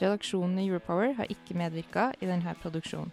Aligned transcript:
Redaksjonen 0.00 0.56
i 0.58 0.68
Europower 0.70 1.12
har 1.18 1.28
ikke 1.28 1.54
medvirka 1.60 2.06
i 2.24 2.28
denne 2.28 2.54
produksjonen. 2.62 3.10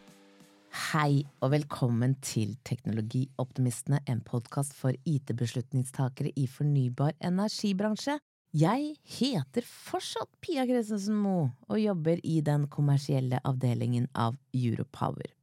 Hei 0.91 1.25
og 1.41 1.52
velkommen 1.52 2.13
til 2.23 2.53
Teknologioptimistene, 2.67 3.99
en 4.07 4.21
podkast 4.23 4.75
for 4.77 4.95
IT-beslutningstakere 5.09 6.31
i 6.39 6.45
fornybar 6.48 7.15
energibransje. 7.20 8.17
Jeg 8.55 8.93
heter 9.17 9.67
fortsatt 9.67 10.31
Pia 10.39 10.63
Christensen 10.70 11.17
Moe 11.20 11.49
og 11.67 11.81
jobber 11.81 12.21
i 12.23 12.39
den 12.45 12.70
kommersielle 12.71 13.41
avdelingen 13.43 14.07
av 14.15 14.38
Europower. 14.55 15.37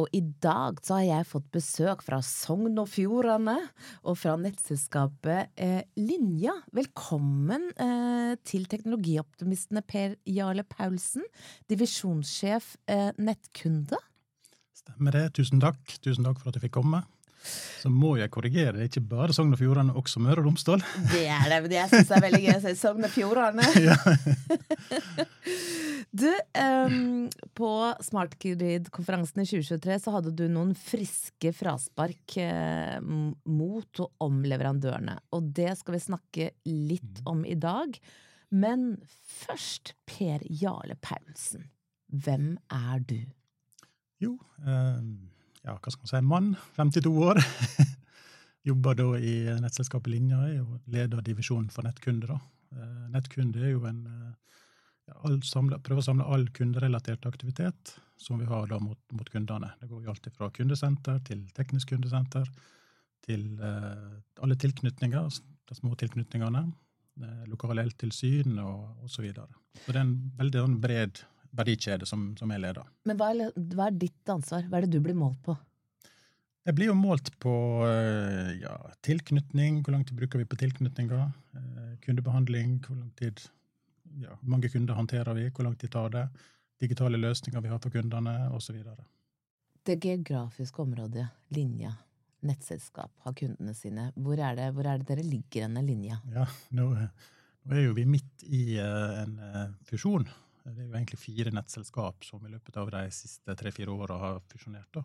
Og 0.00 0.08
i 0.16 0.22
dag 0.40 0.78
så 0.80 0.96
har 0.96 1.04
jeg 1.04 1.28
fått 1.28 1.48
besøk 1.52 2.00
fra 2.06 2.22
Sogn 2.24 2.78
og 2.80 2.88
Fjordane 2.88 3.58
og 4.08 4.16
fra 4.16 4.38
nettselskapet 4.40 5.52
eh, 5.60 5.82
Linja. 6.00 6.54
Velkommen 6.72 7.66
eh, 7.76 8.32
til 8.48 8.64
teknologioptimistene 8.72 9.84
Per 9.84 10.16
Jarle 10.24 10.64
Paulsen, 10.64 11.26
divisjonssjef 11.68 12.78
eh, 12.88 13.10
nettkunde. 13.20 14.00
Stemmer 14.80 15.18
det. 15.18 15.26
Tusen 15.36 15.60
takk. 15.60 15.84
Tusen 16.00 16.24
takk 16.24 16.40
for 16.40 16.48
at 16.48 16.56
jeg 16.56 16.70
fikk 16.70 16.78
komme. 16.80 17.04
Så 17.42 17.90
må 17.92 18.14
jeg 18.16 18.30
korrigere, 18.32 18.72
det 18.76 18.84
er 18.84 18.88
ikke 18.88 19.08
bare 19.12 19.34
Sogn 19.34 19.52
og 19.52 19.60
Fjordane, 19.60 19.92
også 19.98 20.22
Møre 20.22 20.40
og 20.40 20.46
Romsdal. 20.46 20.80
Det 21.10 21.26
er 21.26 21.48
det, 21.50 21.58
men 21.66 21.72
jeg 21.74 21.90
syns 21.90 22.08
det 22.08 22.16
er 22.16 22.26
veldig 22.30 22.44
gøy 22.46 22.54
å 22.54 22.64
si 22.64 22.74
Sogn 22.80 23.08
og 23.10 23.12
Fjordane. 23.12 23.66
Du, 26.12 26.28
um, 26.28 27.30
på 27.56 27.94
Smartgrid-konferansen 28.04 29.40
i 29.40 29.46
2023 29.48 29.94
så 30.04 30.12
hadde 30.12 30.34
du 30.36 30.44
noen 30.52 30.74
friske 30.76 31.54
fraspark 31.56 32.34
eh, 32.42 32.98
mot 33.00 34.02
og 34.04 34.24
om 34.26 34.42
leverandørene. 34.44 35.14
Og 35.32 35.48
det 35.56 35.70
skal 35.80 35.96
vi 35.96 36.02
snakke 36.04 36.50
litt 36.68 37.22
om 37.24 37.46
i 37.48 37.56
dag. 37.56 37.96
Men 38.52 38.90
først, 39.08 39.94
Per 40.04 40.44
Jarle 40.52 40.98
Paulsen. 41.00 41.70
Hvem 42.12 42.58
er 42.68 43.00
du? 43.08 43.22
Jo, 44.20 44.36
eh, 44.68 45.00
ja, 45.64 45.78
hva 45.78 45.94
skal 45.94 46.04
man 46.04 46.12
si, 46.12 46.22
mann. 46.28 46.52
52 46.76 47.14
år. 47.24 47.40
Jobber 48.68 49.00
da 49.00 49.08
i 49.16 49.38
nettselskapet 49.64 50.12
Linja, 50.12 50.44
er 50.44 50.68
leder 50.92 51.24
divisjonen 51.24 51.72
for 51.72 51.88
nettkunder. 51.88 52.36
da. 52.36 52.40
Eh, 52.76 53.04
nettkunde 53.16 53.64
er 53.64 53.72
jo 53.72 53.86
en 53.88 54.04
eh, 54.12 54.60
samle, 55.46 55.78
prøve 55.84 56.02
å 56.02 56.06
samle 56.06 56.26
all 56.26 56.46
kunderelatert 56.54 57.26
aktivitet 57.28 57.96
som 58.22 58.38
vi 58.38 58.46
har 58.46 58.68
da 58.70 58.78
mot, 58.82 58.98
mot 59.12 59.28
kundene. 59.30 59.72
Det 59.80 59.88
går 59.90 60.04
jo 60.04 60.12
alltid 60.12 60.36
fra 60.36 60.50
kundesenter 60.54 61.18
til 61.26 61.42
teknisk 61.56 61.94
kundesenter 61.94 62.46
til 63.26 63.58
eh, 63.62 64.14
alle 64.42 64.58
tilknytninger, 64.58 65.42
de 65.68 65.78
små 65.78 65.94
tilknytningene, 65.98 66.64
eh, 67.22 67.42
lokale 67.50 67.84
eltilsyn 67.86 68.56
og 68.62 69.04
osv. 69.06 69.16
Så, 69.16 69.26
videre. 69.26 69.60
så 69.84 69.92
det 69.92 70.00
er 70.00 70.06
en 70.06 70.16
veldig 70.38 70.62
en 70.62 70.80
bred 70.82 71.22
verdikjede 71.52 72.08
som, 72.08 72.30
som 72.38 72.50
jeg 72.52 72.62
leder. 72.64 72.88
Men 73.08 73.18
hva 73.20 73.32
er, 73.32 73.52
hva 73.74 73.90
er, 73.90 74.00
ditt 74.00 74.32
ansvar? 74.32 74.64
Hva 74.68 74.80
er 74.80 74.86
det 74.86 74.96
du 74.96 75.04
blir 75.04 75.18
målt 75.18 75.40
på? 75.44 75.56
Jeg 76.62 76.76
blir 76.78 76.92
jo 76.92 76.94
målt 76.94 77.32
på 77.42 77.52
eh, 77.88 78.52
ja, 78.62 78.76
tilknytning, 79.02 79.80
hvor 79.82 79.96
lang 79.96 80.06
tid 80.06 80.18
bruker 80.18 80.38
vi 80.38 80.46
på 80.46 80.58
tilknytninger, 80.60 81.24
eh, 81.58 81.90
kundebehandling, 82.04 82.78
hvor 82.86 83.00
lang 83.00 83.10
tid 83.18 83.42
ja, 84.20 84.36
mange 84.42 84.68
kunder 84.68 84.94
håndterer 84.98 85.34
vi, 85.34 85.48
hvor 85.50 85.66
lang 85.66 85.76
tid 85.78 85.92
tar 85.92 86.12
det, 86.12 86.26
digitale 86.82 87.20
løsninger 87.20 87.62
vi 87.62 87.70
har 87.70 87.80
for 87.82 87.94
kundene, 87.94 88.34
osv. 88.56 88.78
Det 89.86 89.98
geografiske 90.02 90.82
området, 90.82 91.26
linja, 91.54 91.94
nettselskap, 92.46 93.12
har 93.24 93.36
kundene 93.38 93.74
sine. 93.74 94.10
Hvor 94.18 94.38
er 94.38 94.58
det, 94.58 94.68
hvor 94.76 94.86
er 94.88 95.00
det 95.00 95.08
dere 95.08 95.26
ligger 95.26 95.66
denne 95.66 95.84
linja? 95.86 96.18
Ja, 96.34 96.46
nå, 96.78 96.90
nå, 96.94 97.76
er 97.76 97.86
jo 97.86 97.96
vi 97.98 98.06
midt 98.08 98.46
i 98.46 98.62
uh, 98.82 99.22
en 99.22 99.38
uh, 99.38 99.64
fusjon. 99.86 100.26
Det 100.62 100.76
er 100.76 100.86
jo 100.86 100.94
egentlig 100.94 101.18
fire 101.18 101.54
nettselskap 101.54 102.26
som 102.26 102.42
i 102.46 102.52
løpet 102.52 102.78
av 102.78 102.90
de 102.94 103.02
siste 103.14 103.56
tre-fire 103.58 103.94
åra 103.94 104.18
har 104.20 104.38
fusjonert. 104.50 105.02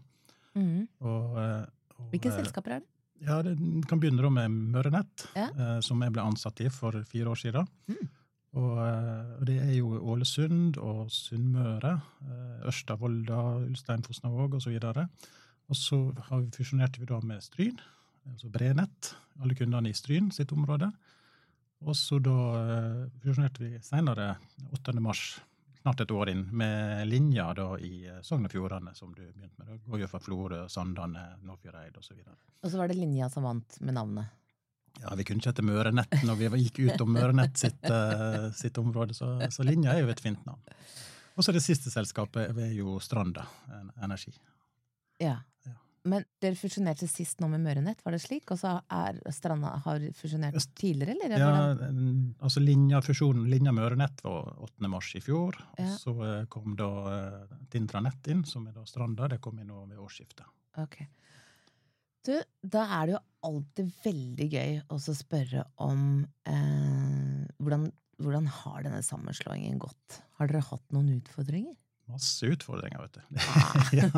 Mm. 0.57 0.85
Og, 1.01 1.37
uh, 1.37 1.65
og, 1.97 2.11
Hvilke 2.13 2.33
selskaper 2.33 2.77
er 2.77 2.85
det? 2.85 2.93
Ja, 3.25 3.39
Det 3.41 3.55
kan 3.89 3.97
begynne 3.97 4.29
med 4.29 4.53
Mørenett, 4.75 5.23
ja. 5.33 5.47
som 5.81 6.03
jeg 6.05 6.13
ble 6.13 6.21
ansatt 6.21 6.59
i 6.61 6.67
for 6.69 6.99
fire 7.09 7.31
år 7.31 7.39
siden. 7.41 7.65
Mm. 7.89 8.11
Og, 8.57 8.77
eh, 8.81 9.33
og, 9.37 9.43
det 9.49 9.57
er 9.61 9.73
jo 9.75 9.97
Ålesund 10.13 10.79
og 10.81 11.11
Sunnmøre, 11.13 11.93
eh, 12.25 12.67
Ørsta, 12.69 12.97
Volda, 12.99 13.41
Ulstein, 13.67 14.05
Fosnavåg 14.05 14.57
osv. 14.57 14.77
Og 15.67 15.75
så 15.77 15.99
har 16.29 16.41
vi 16.41 16.53
fusjonert 16.55 16.97
vi 16.97 17.09
da 17.09 17.19
med 17.21 17.43
Stryn, 17.43 17.77
altså 18.31 18.49
Brenett, 18.49 19.13
alle 19.41 19.57
kundene 19.57 19.91
i 19.91 19.97
Stryn 19.97 20.31
sitt 20.33 20.53
område. 20.55 20.89
Og 21.85 21.93
så 21.95 22.17
da 22.23 22.37
eh, 22.61 23.03
fusjonerte 23.21 23.65
vi 23.65 23.83
senere, 23.85 24.33
8. 24.71 24.95
mars, 25.03 25.27
snart 25.83 26.01
et 26.01 26.11
år 26.15 26.31
inn, 26.33 26.47
med 26.57 27.05
linja 27.11 27.51
da 27.55 27.69
i 27.77 28.07
Sogn 28.25 28.47
og 28.47 28.55
Fjordane, 28.55 28.95
som 28.97 29.13
du 29.13 29.21
begynte 29.21 29.61
med. 29.61 29.69
Da 29.69 29.77
går 29.85 30.05
jo 30.05 30.09
fra 30.11 30.23
Florø, 30.23 30.63
Sandane, 30.71 31.29
Nordfjordeid 31.45 31.99
osv. 31.99 32.23
Og, 32.25 32.49
og 32.63 32.71
så 32.71 32.81
var 32.81 32.89
det 32.89 32.97
linja 32.97 33.29
som 33.29 33.45
vant 33.45 33.77
med 33.83 33.99
navnet? 33.99 34.33
Ja, 35.01 35.15
Vi 35.15 35.25
kunne 35.27 35.41
ikke 35.41 35.53
hete 35.53 35.65
Mørenett 35.65 36.21
når 36.27 36.39
vi 36.39 36.63
gikk 36.65 36.79
ut 36.87 37.03
om 37.05 37.11
Mørenett 37.15 37.59
sitt, 37.59 37.83
uh, 37.91 38.49
sitt 38.55 38.77
område, 38.81 39.17
så, 39.17 39.35
så, 39.53 39.65
linja 39.67 39.95
er 39.95 40.05
jo 40.05 40.13
et 40.13 40.23
fint 40.23 40.41
navn. 40.47 40.61
Og 41.37 41.45
så 41.45 41.53
det 41.53 41.61
siste 41.61 41.93
selskapet 41.93 42.49
er 42.49 42.71
jo 42.73 42.97
Stranda 43.03 43.45
Energi. 44.01 44.33
Ja. 45.21 45.35
ja. 45.67 45.75
Men 46.09 46.25
dere 46.41 46.57
fusjonerte 46.57 47.05
sist 47.09 47.43
nå 47.43 47.49
med 47.51 47.61
Mørenett, 47.61 48.01
var 48.05 48.15
det 48.15 48.23
slik? 48.23 48.49
Og 48.55 48.57
så 48.57 48.73
er 48.81 49.19
Stranda 49.35 49.75
har 49.85 50.07
fusjonert 50.17 50.57
tidligere, 50.77 51.13
eller? 51.13 51.45
Ja, 51.45 51.91
altså 52.41 52.63
linja, 52.63 53.03
fusjonen 53.05 53.45
linja 53.51 53.75
Mørenett 53.75 54.23
var 54.25 54.49
8. 54.65 54.89
mars 54.89 55.11
i 55.19 55.21
fjor. 55.21 55.59
Ja. 55.77 55.91
Og 55.91 56.01
så 56.01 56.15
eh, 56.25 56.41
kom 56.49 56.73
da 56.79 56.89
Tindranett 57.69 58.33
inn, 58.33 58.41
som 58.49 58.65
er 58.65 58.73
da 58.79 58.87
Stranda. 58.89 59.29
Det 59.35 59.41
kom 59.43 59.61
inn 59.61 59.69
nå 59.69 59.85
ved 59.85 60.01
årsskiftet. 60.01 60.49
Okay. 60.77 61.05
Du, 62.25 62.33
da 62.65 62.83
er 62.97 63.07
det 63.07 63.15
jo 63.15 63.23
alltid 63.47 63.91
veldig 64.03 64.47
gøy 64.51 64.77
å 64.91 64.97
spørre 64.99 65.65
om 65.83 66.01
eh, 66.49 67.43
hvordan, 67.61 67.87
hvordan, 68.23 68.47
har 68.61 68.81
denne 68.87 69.03
sammenslåingen 69.05 69.77
gått? 69.81 70.21
Har 70.39 70.49
dere 70.49 70.65
hatt 70.67 70.83
noen 70.95 71.13
utfordringer? 71.19 71.75
Masse 72.07 72.47
utfordringer, 72.47 73.03
vet 73.03 73.19
du. 73.19 73.39
Ah. 73.51 73.93
ja. 73.95 74.09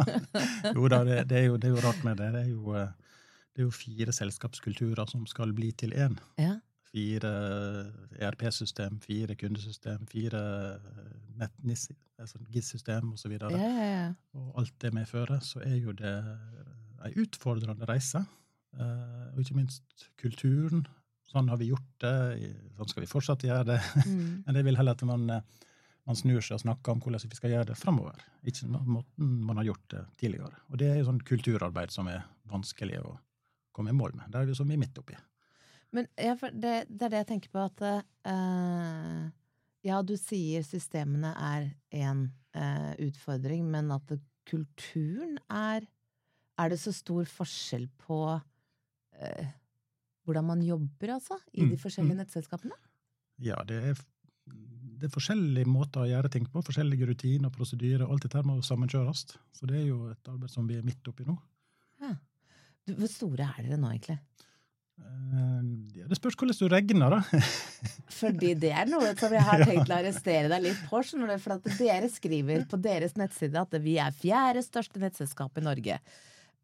Jo 0.75 0.89
da, 0.91 1.03
det, 1.07 1.23
det, 1.29 1.43
er 1.43 1.47
jo, 1.49 1.57
det, 1.57 1.69
er 1.69 1.75
jo, 1.75 1.83
rart 1.85 2.01
med 2.05 2.19
det. 2.21 2.31
Det 2.35 2.41
er 2.45 2.49
jo, 2.53 2.73
eh, 2.77 3.21
det 3.53 3.63
er 3.63 3.67
jo 3.67 3.75
fire 3.75 4.15
selskapskulturer 4.15 5.09
som 5.09 5.25
skal 5.29 5.53
bli 5.57 5.71
til 5.77 5.95
én. 5.97 6.17
Ja. 6.41 6.57
Fire 6.89 7.31
ERP-system, 8.17 8.97
fire 9.03 9.35
kundesystem, 9.37 10.07
fire 10.09 10.41
nettnis, 11.37 11.89
altså 12.17 12.41
GIS-system 12.49 13.13
osv. 13.13 13.35
Og, 13.37 13.45
så 13.45 13.51
ja, 13.53 13.67
ja, 13.69 13.89
ja. 13.89 14.07
og 14.37 14.63
alt 14.63 14.73
det 14.81 14.93
medfører, 14.97 15.43
så 15.45 15.61
er 15.65 15.77
jo 15.77 15.93
det 15.97 16.15
ei 17.07 17.15
utfordrende 17.23 17.87
reise. 17.89 18.23
Uh, 18.77 19.29
og 19.33 19.41
ikke 19.41 19.57
minst 19.57 20.09
kulturen. 20.19 20.83
Sånn 21.29 21.49
har 21.51 21.59
vi 21.61 21.69
gjort 21.69 21.89
det, 22.01 22.51
sånn 22.77 22.89
skal 22.89 23.03
vi 23.03 23.09
fortsatt 23.09 23.45
gjøre 23.45 23.65
det. 23.69 23.79
Mm. 24.05 24.21
Men 24.47 24.59
jeg 24.59 24.65
vil 24.65 24.79
heller 24.79 24.97
at 24.97 25.03
man, 25.05 25.27
eh, 25.29 25.65
man, 26.09 26.17
snur 26.17 26.41
seg 26.41 26.55
og 26.57 26.63
snakker 26.63 26.95
om 26.95 27.03
hvordan 27.03 27.21
vi 27.21 27.37
skal 27.37 27.53
gjøre 27.53 27.69
det 27.69 27.77
framover. 27.77 28.23
Ikke 28.49 28.69
måten 28.73 29.35
man 29.45 29.61
har 29.61 29.67
gjort 29.67 29.85
det 29.93 30.01
tidligere. 30.23 30.57
Og 30.73 30.81
det 30.81 30.89
er 30.89 30.97
jo 30.97 31.09
sånn 31.11 31.21
kulturarbeid 31.29 31.93
som 31.93 32.09
er 32.09 32.23
vanskelig 32.49 33.03
å 33.05 33.13
komme 33.77 33.93
i 33.93 33.99
mål 33.99 34.17
med. 34.17 34.31
Det 34.33 34.41
er 34.41 34.49
vi 34.49 34.57
så 34.57 34.65
mye 34.65 34.81
midt 34.81 34.97
oppi. 35.01 35.19
Men 35.93 36.09
ja, 36.17 36.33
det, 36.33 36.73
det, 36.89 37.05
er 37.05 37.13
det 37.13 37.21
jeg 37.23 37.29
tenker 37.31 37.53
på 37.53 37.61
at 37.65 37.85
uh, 37.85 39.29
Ja, 39.85 40.01
du 40.05 40.15
sier 40.17 40.65
systemene 40.65 41.31
er 41.33 41.69
én 41.93 42.25
uh, 42.57 42.93
utfordring, 43.05 43.69
men 43.69 43.93
at 43.93 44.17
kulturen 44.49 45.37
er 45.45 45.85
er 46.59 46.73
det 46.73 46.79
så 46.81 46.93
stor 46.95 47.27
forskjell 47.29 47.87
på 48.03 48.19
eh, 49.19 49.51
hvordan 50.27 50.47
man 50.51 50.63
jobber, 50.65 51.15
altså, 51.15 51.39
i 51.53 51.63
de 51.63 51.73
mm, 51.73 51.81
forskjellige 51.81 52.17
mm. 52.17 52.23
nettselskapene? 52.23 52.79
Ja, 53.45 53.57
det 53.67 53.79
er, 53.91 54.01
det 54.45 55.07
er, 55.07 55.13
forskjellige 55.13 55.69
måter 55.69 56.03
å 56.03 56.09
gjøre 56.09 56.31
ting 56.33 56.45
på. 56.51 56.63
Forskjellige 56.65 57.07
rutiner 57.09 57.49
og 57.49 57.55
prosedyrer. 57.55 58.05
Alt 58.05 58.27
dette 58.27 58.43
må 58.45 58.59
sammenkjøres. 58.65 59.25
Så 59.55 59.69
det 59.69 59.79
er 59.81 59.87
jo 59.87 60.03
et 60.11 60.31
arbeid 60.31 60.53
som 60.53 60.67
vi 60.69 60.77
er 60.77 60.85
midt 60.85 61.07
oppi 61.09 61.25
nå. 61.27 61.37
Ja. 62.03 62.13
Du, 62.85 62.93
hvor 62.99 63.11
store 63.11 63.47
er 63.47 63.65
dere 63.65 63.79
nå, 63.79 63.93
egentlig? 63.95 64.19
Det 64.99 66.17
spørs 66.17 66.35
hvordan 66.35 66.57
du 66.57 66.67
regner, 66.71 67.13
da. 67.13 67.41
Fordi 68.19 68.53
det 68.59 68.71
er 68.75 68.89
noe 68.89 69.11
som 69.19 69.33
jeg 69.33 69.45
har 69.45 69.63
tenkt 69.67 69.91
å 69.91 69.99
arrestere 69.99 70.49
deg 70.51 70.65
litt 70.65 70.81
på. 70.89 71.01
For 71.43 71.77
dere 71.79 72.09
skriver 72.11 72.65
på 72.69 72.79
deres 72.81 73.15
nettside 73.19 73.61
at 73.61 73.77
vi 73.83 73.95
er 74.01 74.15
fjerde 74.15 74.63
største 74.65 75.01
nettselskap 75.01 75.59
i 75.59 75.65
Norge. 75.65 75.99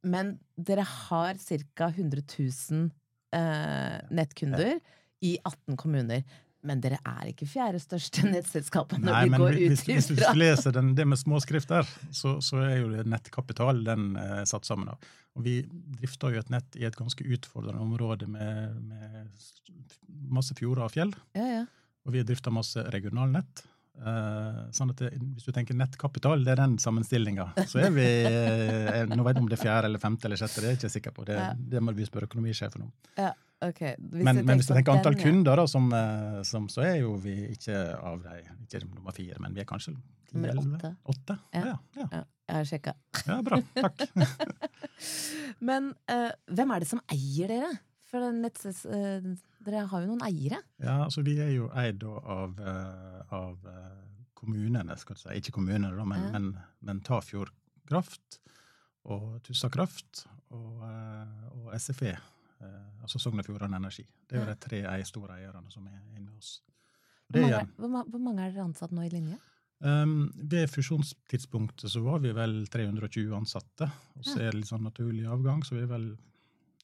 Men 0.05 0.35
dere 0.55 0.85
har 0.85 1.39
ca. 1.41 1.89
100 1.89 2.21
000 2.37 2.89
eh, 3.35 3.99
nettkunder 4.13 4.79
i 5.25 5.37
18 5.43 5.77
kommuner. 5.77 6.23
Men 6.65 6.81
dere 6.81 6.97
er 7.05 7.29
ikke 7.29 7.47
fjerde 7.49 7.79
største 7.81 8.25
nettselskapet 8.31 9.01
når 9.01 9.11
Nei, 9.11 9.23
vi 9.27 9.41
går 9.41 9.57
ut 9.57 9.59
ifra. 9.59 9.93
Hvis, 9.93 10.09
hvis 10.09 10.23
du 10.23 10.39
leser 10.39 10.75
den, 10.75 10.93
det 10.97 11.05
med 11.09 11.21
småskrift 11.21 11.69
der, 11.71 11.89
så, 12.09 12.39
så, 12.43 12.63
er 12.65 12.79
jo 12.79 12.89
det 12.93 13.05
nettkapital 13.09 13.83
den 13.85 14.15
er 14.19 14.41
eh, 14.41 14.47
satt 14.49 14.67
sammen 14.67 14.89
av. 14.93 15.13
Og 15.35 15.45
vi 15.45 15.59
drifter 15.99 16.33
jo 16.33 16.41
et 16.41 16.51
nett 16.53 16.77
i 16.79 16.85
et 16.87 16.97
ganske 16.97 17.25
utfordrende 17.27 17.83
område 17.83 18.29
med, 18.31 18.77
med 18.87 19.47
masse 20.31 20.55
fjorder 20.57 20.87
og 20.87 20.93
fjell. 20.95 21.13
Ja, 21.37 21.47
ja. 21.59 21.63
Og 22.05 22.13
vi 22.13 22.21
drifter 22.25 22.53
masse 22.53 22.85
regionalnett. 22.93 23.65
Uh, 23.95 24.65
sånn 24.75 24.91
at 24.91 24.99
det, 24.99 25.09
Hvis 25.15 25.47
du 25.47 25.53
tenker 25.55 25.77
nettkapital, 25.77 26.43
det 26.43 26.51
er 26.51 26.59
den 26.59 26.75
sammenstillinga. 26.81 27.47
Så 27.71 27.79
er 27.79 27.93
vi 27.95 28.03
uh, 28.27 29.05
Nå 29.07 29.23
vet 29.23 29.37
jeg 29.37 29.43
om 29.45 29.47
det 29.49 29.55
er 29.55 29.61
fjerde 29.61 29.89
eller 29.89 30.03
femte 30.03 30.27
eller 30.27 30.39
sjette, 30.39 30.59
det 30.59 30.67
er 30.67 30.75
jeg 30.75 30.81
ikke 30.81 30.93
sikker 30.97 31.15
på. 31.15 31.25
Det, 31.29 31.37
ja. 31.39 31.53
det 31.55 31.81
må 31.81 31.95
vi 31.95 32.07
spørre 32.07 32.27
økonomisjefen 32.29 32.83
om. 32.85 32.91
Ja, 33.17 33.31
okay. 33.63 33.95
men, 33.99 34.43
men, 34.43 34.59
hvis 34.59 34.67
du 34.67 34.75
tenker 34.75 34.97
antall 34.97 35.15
den, 35.15 35.23
kunder, 35.23 35.61
da, 35.61 35.65
som, 35.71 35.87
uh, 35.95 36.43
som, 36.47 36.67
så 36.71 36.83
er 36.85 36.99
jo 37.05 37.15
vi 37.23 37.37
ikke 37.55 37.79
av 37.95 38.21
de 38.25 38.43
ikke 38.67 38.83
nummer 38.83 39.15
fire, 39.15 39.39
men 39.41 39.55
vi 39.55 39.63
er 39.63 39.69
kanskje 39.69 39.95
åtte. 40.35 40.91
åtte? 41.15 41.39
Ja. 41.55 41.77
Ja, 41.95 42.07
ja. 42.11 42.23
Jeg 42.45 42.59
har 42.59 42.67
sjekka. 42.69 42.91
Ja, 43.25 43.39
bra. 43.41 43.57
Takk. 43.79 44.03
men 45.71 45.93
hvem 46.05 46.73
er 46.75 46.83
det 46.83 46.89
som 46.91 47.01
eier 47.09 47.49
dere? 47.49 47.71
For 48.11 48.27
nettses, 48.35 48.83
dere 49.73 49.87
har 49.91 50.03
jo 50.03 50.11
noen 50.11 50.23
eiere? 50.27 50.61
Ja, 50.81 51.01
altså 51.05 51.23
vi 51.25 51.37
er 51.43 51.51
jo 51.55 51.69
eid 51.77 52.03
av, 52.05 52.59
av 53.33 53.69
kommunene, 54.37 54.97
skal 55.01 55.17
du 55.17 55.23
si. 55.23 55.35
Ikke 55.39 55.55
kommunene, 55.57 55.93
da, 55.95 56.05
men, 56.07 56.25
ja. 56.27 56.31
men, 56.35 56.51
men 56.85 57.01
Tafjord 57.05 57.53
Kraft 57.89 58.39
og 59.11 59.39
Tussa 59.45 59.69
Kraft 59.73 60.25
og, 60.53 60.85
eh, 60.87 61.49
og 61.59 61.73
SFE, 61.79 62.13
eh, 62.13 62.85
altså 63.01 63.21
Sogn 63.21 63.41
og 63.41 63.47
Fjordane 63.47 63.79
Energi. 63.81 64.05
Det 64.25 64.37
er 64.37 64.45
jo 64.45 64.53
de 64.53 64.61
tre 64.67 64.85
store 65.07 65.39
eierne 65.39 65.73
som 65.73 65.85
er 65.89 65.99
inne 66.17 66.31
hos 66.31 66.55
oss. 66.55 66.61
Hvor 67.25 67.41
mange, 67.41 67.67
hvor, 67.81 68.09
hvor 68.13 68.21
mange, 68.21 68.45
er 68.45 68.53
dere 68.53 68.67
ansatt 68.67 68.93
nå 68.93 69.05
i 69.05 69.11
linje? 69.13 69.39
Um, 69.85 70.29
ved 70.37 70.69
fusjonstidspunktet 70.71 71.91
så 71.91 71.99
var 72.05 72.21
vi 72.23 72.31
vel 72.37 72.61
320 72.71 73.33
ansatte. 73.35 73.89
Og 74.15 74.27
så 74.27 74.37
er 74.39 74.53
det 74.53 74.61
litt 74.61 74.69
sånn 74.69 74.85
naturlig 74.85 75.25
avgang, 75.29 75.63
så 75.65 75.75
vi 75.75 75.83
er 75.83 75.89
vel 75.89 76.05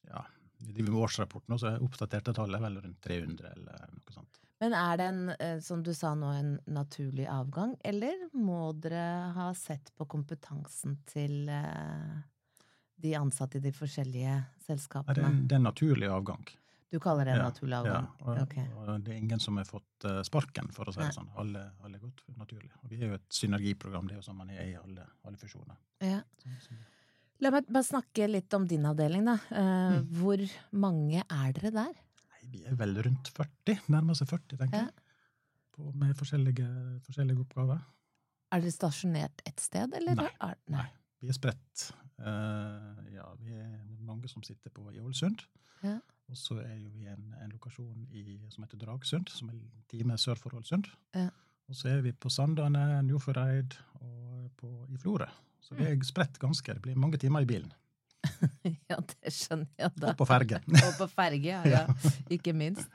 ja, 0.09 0.25
vi 0.65 0.73
driver 0.73 0.91
med 0.91 1.01
årsrapport 1.07 1.47
nå, 1.51 1.57
så 1.57 1.73
oppdaterte 1.81 2.33
tallet 2.37 2.61
vel 2.61 2.79
rundt 2.83 3.01
300 3.03 3.53
eller 3.55 3.91
noe 3.95 4.15
sånt. 4.15 4.41
Men 4.61 4.75
er 4.77 4.97
det 4.99 5.05
en, 5.09 5.21
eh, 5.29 5.59
som 5.65 5.81
du 5.83 5.89
sa 5.97 6.13
nå, 6.13 6.27
en 6.37 6.51
naturlig 6.69 7.25
avgang, 7.25 7.73
eller 7.83 8.27
må 8.37 8.71
dere 8.77 9.31
ha 9.33 9.47
sett 9.57 9.89
på 9.97 10.05
kompetansen 10.05 10.99
til 11.09 11.49
eh, 11.49 12.19
de 13.01 13.15
ansatte 13.17 13.57
i 13.57 13.63
de 13.63 13.71
forskjellige 13.73 14.35
selskapene? 14.67 15.17
Det 15.17 15.23
er 15.23 15.31
en, 15.31 15.39
det 15.47 15.57
er 15.57 15.63
en 15.63 15.69
naturlig 15.71 16.11
avgang. 16.13 16.45
Du 16.91 16.99
kaller 16.99 17.25
det 17.25 17.31
en 17.31 17.41
ja, 17.41 17.49
naturlig 17.49 17.77
avgang? 17.79 18.07
Ja, 18.19 18.25
og, 18.27 18.39
okay. 18.43 18.67
og, 18.75 18.93
det 19.01 19.15
er 19.15 19.19
ingen 19.23 19.39
som 19.39 19.57
har 19.57 19.65
fått 19.65 20.05
uh, 20.05 20.19
sparken, 20.27 20.69
for 20.75 20.91
å 20.91 20.93
si 20.93 20.99
det 20.99 21.13
sånn. 21.15 21.29
Alle, 21.39 21.69
alle 21.81 21.97
er 21.97 22.03
gått 22.03 22.21
naturlig. 22.35 22.73
Og 22.83 22.91
vi 22.91 22.99
er 22.99 23.13
jo 23.13 23.17
et 23.17 23.29
synergiprogram, 23.33 24.09
det 24.09 24.17
er 24.17 24.19
jo 24.19 24.25
sånn 24.25 24.41
man 24.43 24.51
er 24.51 24.65
i 24.67 24.75
alle, 24.75 25.05
alle 25.23 25.39
fusjoner. 25.39 25.79
Ja. 26.03 26.19
Så, 26.43 26.51
så. 26.67 26.75
La 27.41 27.49
meg 27.49 27.65
bare 27.69 27.87
snakke 27.87 28.27
litt 28.29 28.53
om 28.53 28.67
din 28.69 28.85
avdeling, 28.85 29.25
da. 29.25 29.37
Uh, 29.49 29.97
mm. 29.97 30.07
Hvor 30.19 30.43
mange 30.77 31.23
er 31.25 31.53
dere 31.57 31.73
der? 31.73 31.99
vi 32.51 32.63
er 32.67 32.77
vel 32.79 32.97
rundt 33.05 33.31
40, 33.35 33.87
nærmer 33.91 34.15
oss 34.15 34.23
40, 34.25 34.57
tenker 34.59 34.85
jeg. 34.85 34.93
På, 35.71 35.91
med 35.95 36.13
forskjellige, 36.19 36.67
forskjellige, 37.05 37.39
oppgaver. 37.45 37.81
Er 38.51 38.63
dere 38.63 38.73
stasjonert 38.75 39.43
ett 39.47 39.61
sted, 39.63 39.93
eller? 39.97 40.17
Nei. 40.19 40.31
Er, 40.43 40.57
nei. 40.73 40.87
Vi 41.21 41.29
er 41.31 41.37
spredt. 41.37 41.91
Uh, 42.19 43.05
ja, 43.13 43.27
vi 43.39 43.55
er 43.55 43.77
mange 44.05 44.29
som 44.31 44.43
sitter 44.45 44.73
på 44.73 44.89
i 44.91 44.99
Ålesund. 44.99 45.45
Ja. 45.85 45.99
Og 46.31 46.39
så 46.39 46.57
er 46.63 46.75
jo 46.75 46.91
vi 46.93 47.07
en, 47.11 47.31
en 47.41 47.53
lokasjon 47.53 48.03
i, 48.11 48.39
som 48.51 48.65
heter 48.65 48.79
Dragsund, 48.81 49.31
som 49.31 49.49
er 49.51 49.57
en 49.57 49.85
time 49.91 50.17
sør 50.19 50.39
for 50.39 50.57
Ålesund. 50.57 50.91
Ja. 51.15 51.29
Og 51.71 51.77
så 51.77 51.93
er 51.93 52.03
vi 52.03 52.11
på 52.11 52.29
Sandane, 52.29 52.99
Nordfjordeid 53.07 53.77
og 54.01 54.51
på, 54.59 54.73
i 54.91 54.99
Florø. 54.99 55.29
Så 55.61 55.77
vi 55.77 55.85
er 55.87 56.01
spredt 56.05 56.39
ganske. 56.41 56.73
Det 56.73 56.83
blir 56.83 56.97
mange 56.99 57.19
timer 57.21 57.45
i 57.45 57.49
bilen. 57.49 57.71
ja, 58.91 58.97
det 58.97 59.33
skjønner 59.33 59.69
jeg 59.77 59.93
da. 59.95 60.11
Og 60.13 60.19
på 60.19 60.27
ferge. 60.29 60.61
og 60.87 60.97
på 60.97 61.07
ferge, 61.11 61.53
ja, 61.53 61.61
ja. 61.75 62.11
Ikke 62.33 62.53
minst. 62.57 62.89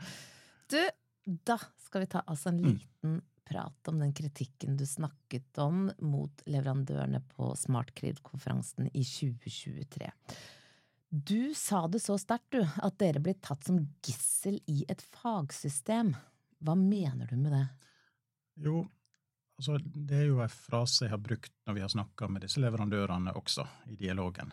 Du, 0.71 0.81
da 1.25 1.59
skal 1.87 2.05
vi 2.05 2.11
ta 2.11 2.25
altså 2.27 2.51
en 2.53 2.61
mm. 2.61 2.69
liten 2.69 3.17
prat 3.47 3.89
om 3.93 4.01
den 4.03 4.13
kritikken 4.17 4.75
du 4.77 4.83
snakket 4.87 5.59
om 5.63 5.87
mot 6.03 6.43
leverandørene 6.51 7.21
på 7.37 7.53
SmartCrid-konferansen 7.59 8.91
i 8.91 9.05
2023. 9.07 10.11
Du 11.11 11.55
sa 11.55 11.85
det 11.87 12.03
så 12.03 12.17
sterkt, 12.19 12.51
du, 12.57 12.65
at 12.67 12.99
dere 12.99 13.23
blir 13.23 13.39
tatt 13.39 13.63
som 13.69 13.79
gissel 14.05 14.59
i 14.67 14.83
et 14.91 15.03
fagsystem. 15.15 16.11
Hva 16.59 16.75
mener 16.75 17.31
du 17.31 17.39
med 17.39 17.55
det? 17.55 17.67
Jo, 18.67 18.83
altså 19.57 19.79
det 19.83 20.21
er 20.21 20.31
jo 20.31 20.41
en 20.45 20.53
frase 20.53 21.07
jeg 21.07 21.15
har 21.15 21.23
brukt 21.23 21.53
når 21.67 21.77
vi 21.77 21.85
har 21.85 21.93
snakka 21.93 22.29
med 22.31 22.47
disse 22.47 22.63
leverandørene 22.63 23.35
også, 23.39 23.67
i 23.93 23.99
dialogen. 23.99 24.53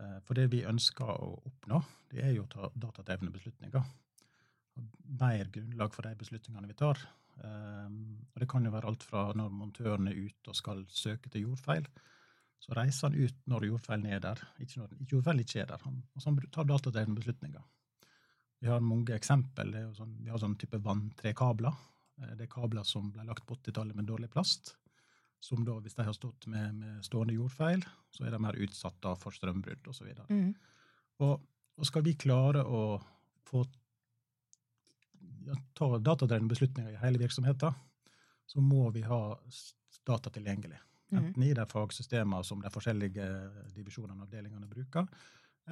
Eh, 0.00 0.16
for 0.26 0.38
det 0.38 0.48
vi 0.52 0.64
ønsker 0.68 1.10
å 1.10 1.34
oppnå, 1.50 1.82
det 2.10 2.24
er 2.24 2.32
jo 2.36 2.46
å 2.46 2.50
ta 2.50 2.70
datadrevne 2.74 3.32
beslutninger. 3.34 3.92
Mer 5.20 5.52
grunnlag 5.54 5.94
for 5.94 6.06
de 6.06 6.16
beslutningene 6.18 6.70
vi 6.70 6.78
tar. 6.78 6.98
Eh, 7.38 7.92
og 8.32 8.42
det 8.42 8.50
kan 8.50 8.66
jo 8.66 8.74
være 8.74 8.90
alt 8.90 9.06
fra 9.06 9.28
når 9.36 9.54
montøren 9.54 10.10
er 10.10 10.18
ute 10.18 10.50
og 10.50 10.58
skal 10.58 10.84
søke 10.90 11.30
til 11.30 11.48
jordfeil. 11.48 11.86
Så 12.64 12.74
reiser 12.76 13.10
han 13.10 13.18
ut 13.20 13.40
når 13.50 13.68
jordfeilen 13.68 14.06
er 14.08 14.20
der, 14.24 14.40
ikke 14.62 14.80
når 14.80 14.92
jordfeilen 15.10 15.44
ikke 15.44 15.62
er 15.62 15.72
der. 15.74 15.82
og 15.84 16.22
så 16.22 16.32
tar 16.50 16.68
datadrevne 16.68 17.18
beslutninger. 17.18 17.64
Vi 18.64 18.70
har 18.70 18.80
mange 18.80 19.12
eksempel. 19.12 19.74
Sånn, 19.92 20.14
vi 20.24 20.30
har 20.32 20.40
sånn 20.40 20.56
type 20.56 20.78
vanntrekabler. 20.80 21.74
Eh, 22.20 22.34
det 22.38 22.46
er 22.46 22.52
kabler 22.52 22.86
som 22.88 23.10
ble 23.12 23.26
lagt 23.28 23.46
på 23.46 23.58
80-tallet 23.58 23.96
med 23.98 24.08
dårlig 24.10 24.30
plast 24.32 24.76
som 25.44 25.64
da, 25.64 25.74
hvis 25.84 25.96
de 25.98 26.04
har 26.06 26.14
stått 26.16 26.46
med, 26.48 26.74
med 26.80 27.04
stående 27.04 27.34
jordfeil, 27.36 27.82
så 28.16 28.24
er 28.24 28.32
de 28.32 28.38
mer 28.40 28.56
utsatt 28.64 29.04
for 29.20 29.34
strømbrudd 29.34 29.90
osv. 29.92 30.06
Og, 30.14 30.30
mm. 30.32 30.54
og, 31.26 31.42
og 31.76 31.88
skal 31.88 32.04
vi 32.06 32.14
klare 32.16 32.62
å 32.64 32.78
få 33.44 33.60
ja, 35.44 35.58
ta 35.76 35.90
datadrevne 36.00 36.48
beslutninger 36.48 36.94
i 36.94 37.02
hele 37.02 37.20
virksomheten, 37.20 37.76
så 38.48 38.64
må 38.64 38.88
vi 38.94 39.04
ha 39.04 39.20
data 40.08 40.32
tilgjengelig. 40.32 40.80
Mm. 41.12 41.18
Enten 41.20 41.44
i 41.44 41.52
de 41.56 41.68
fagsystemene 41.68 42.40
som 42.48 42.64
de 42.64 42.72
forskjellige 42.72 43.28
divisjonene 43.76 44.24
og 44.24 44.24
avdelingene 44.24 44.70
bruker, 44.70 45.08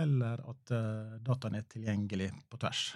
eller 0.04 0.44
at 0.52 0.72
uh, 0.76 1.16
dataen 1.24 1.56
er 1.56 1.64
tilgjengelig 1.68 2.28
på 2.52 2.60
tvers. 2.60 2.90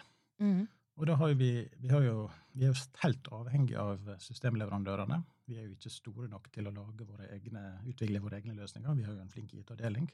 Mm. 0.45 0.67
Og 0.97 1.09
da 1.09 1.17
har 1.21 1.35
vi, 1.37 1.51
vi, 1.77 1.91
har 1.93 2.05
jo, 2.05 2.29
vi 2.57 2.65
er 2.65 2.73
jo 2.73 2.85
helt 3.03 3.29
avhengig 3.37 3.77
av 3.81 4.15
systemleverandørene. 4.25 5.19
Vi 5.47 5.59
er 5.59 5.67
jo 5.67 5.75
ikke 5.75 5.93
store 5.93 6.29
nok 6.33 6.49
til 6.55 6.71
å 6.71 6.73
våre 6.73 7.29
egne, 7.35 7.65
utvikle 7.87 8.23
våre 8.25 8.41
egne 8.41 8.57
løsninger. 8.57 8.97
Vi 8.97 9.05
har 9.05 9.13
jo 9.13 9.25
en 9.25 9.33
flink 9.33 9.53
IT-avdeling. 9.55 10.09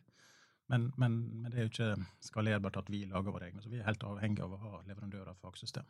Men, 0.72 0.88
men, 0.96 1.18
men, 1.42 1.50
det 1.52 1.60
er 1.60 1.66
jo 1.68 1.70
ikke 1.70 2.06
skalerbart 2.26 2.80
at 2.80 2.90
vi 2.90 3.04
lager 3.06 3.34
våre 3.34 3.48
egne. 3.48 3.62
Så 3.62 3.70
vi 3.70 3.78
er 3.78 3.86
helt 3.86 4.02
avhengig 4.08 4.42
av 4.42 4.56
å 4.56 4.60
ha 4.62 4.82
leverandører 4.88 5.30
av 5.32 5.38
fagsystem. 5.42 5.86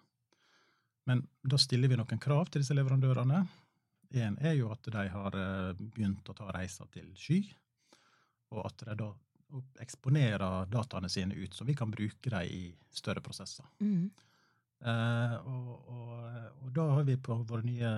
Men 1.09 1.25
da 1.43 1.59
stiller 1.59 1.91
vi 1.91 1.99
noen 1.99 2.23
krav 2.23 2.53
til 2.53 2.63
disse 2.63 2.77
leverandørene. 2.77 3.43
Én 4.23 4.37
er 4.45 4.59
jo 4.59 4.69
at 4.75 4.87
de 4.93 5.07
har 5.09 5.39
eh, 5.41 5.81
begynt 5.81 6.29
å 6.29 6.37
ta 6.37 6.51
reiser 6.53 6.91
til 6.93 7.09
sky, 7.17 7.41
og 8.53 8.67
at 8.69 8.85
de 8.85 8.97
da 9.01 9.09
eksponerer 9.81 10.69
dataene 10.73 11.09
sine 11.13 11.37
ut, 11.37 11.55
så 11.57 11.65
vi 11.69 11.77
kan 11.77 11.91
bruke 11.93 12.31
dem 12.33 12.53
i 12.53 12.63
større 12.93 13.25
prosesser. 13.25 13.65
Mm. 13.81 14.11
Uh, 14.83 15.35
og, 15.47 15.91
og, 15.95 16.15
og, 16.65 16.71
da 16.75 16.87
har 16.97 17.05
vi 17.07 17.15
på 17.15 17.37
vår 17.47 17.61
nye 17.63 17.91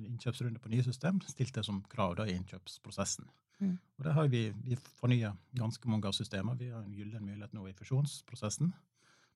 innkjøpsrunde 0.00 0.58
på 0.58 0.72
nye 0.72 0.82
system 0.82 1.20
stilt 1.22 1.54
det 1.54 1.62
som 1.66 1.84
krav 1.92 2.16
da, 2.18 2.26
i 2.26 2.34
innkjøpsprosessen. 2.34 3.28
Mm. 3.60 3.76
Og 3.98 4.04
der 4.04 4.16
har 4.16 4.26
vi, 4.32 4.48
vi 4.64 4.78
fornya 4.98 5.30
ganske 5.56 5.88
mange 5.88 6.08
av 6.08 6.16
systemene. 6.16 6.58
Vi 6.58 6.72
har 6.72 6.82
en 6.82 6.96
gyllen 6.96 7.24
mulighet 7.24 7.54
nå 7.56 7.68
i 7.70 7.76
fusjonsprosessen. 7.78 8.74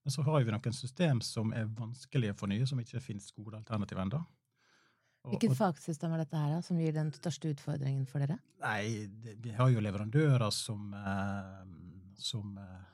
Men 0.03 0.15
så 0.15 0.25
har 0.27 0.43
vi 0.43 0.53
noen 0.53 0.77
system 0.77 1.21
som 1.25 1.55
er 1.57 1.71
vanskelig 1.77 2.33
å 2.33 2.39
fornye, 2.43 2.67
som 2.69 2.81
ikke 2.81 3.03
finnes 3.05 3.31
gode 3.37 3.59
alternativ 3.61 4.01
ennå. 4.01 4.23
Hvilket 5.29 5.53
fagsystem 5.59 6.15
er 6.17 6.23
dette 6.23 6.39
her, 6.39 6.55
da, 6.55 6.61
som 6.65 6.79
gir 6.81 6.95
den 6.97 7.11
største 7.13 7.51
utfordringen 7.53 8.07
for 8.09 8.25
dere? 8.25 8.39
Nei, 8.63 9.07
det, 9.21 9.37
Vi 9.45 9.53
har 9.53 9.69
jo 9.69 9.83
leverandører 9.85 10.49
som, 10.55 10.95
eh, 10.97 11.59
som 12.17 12.57
eh, 12.57 12.87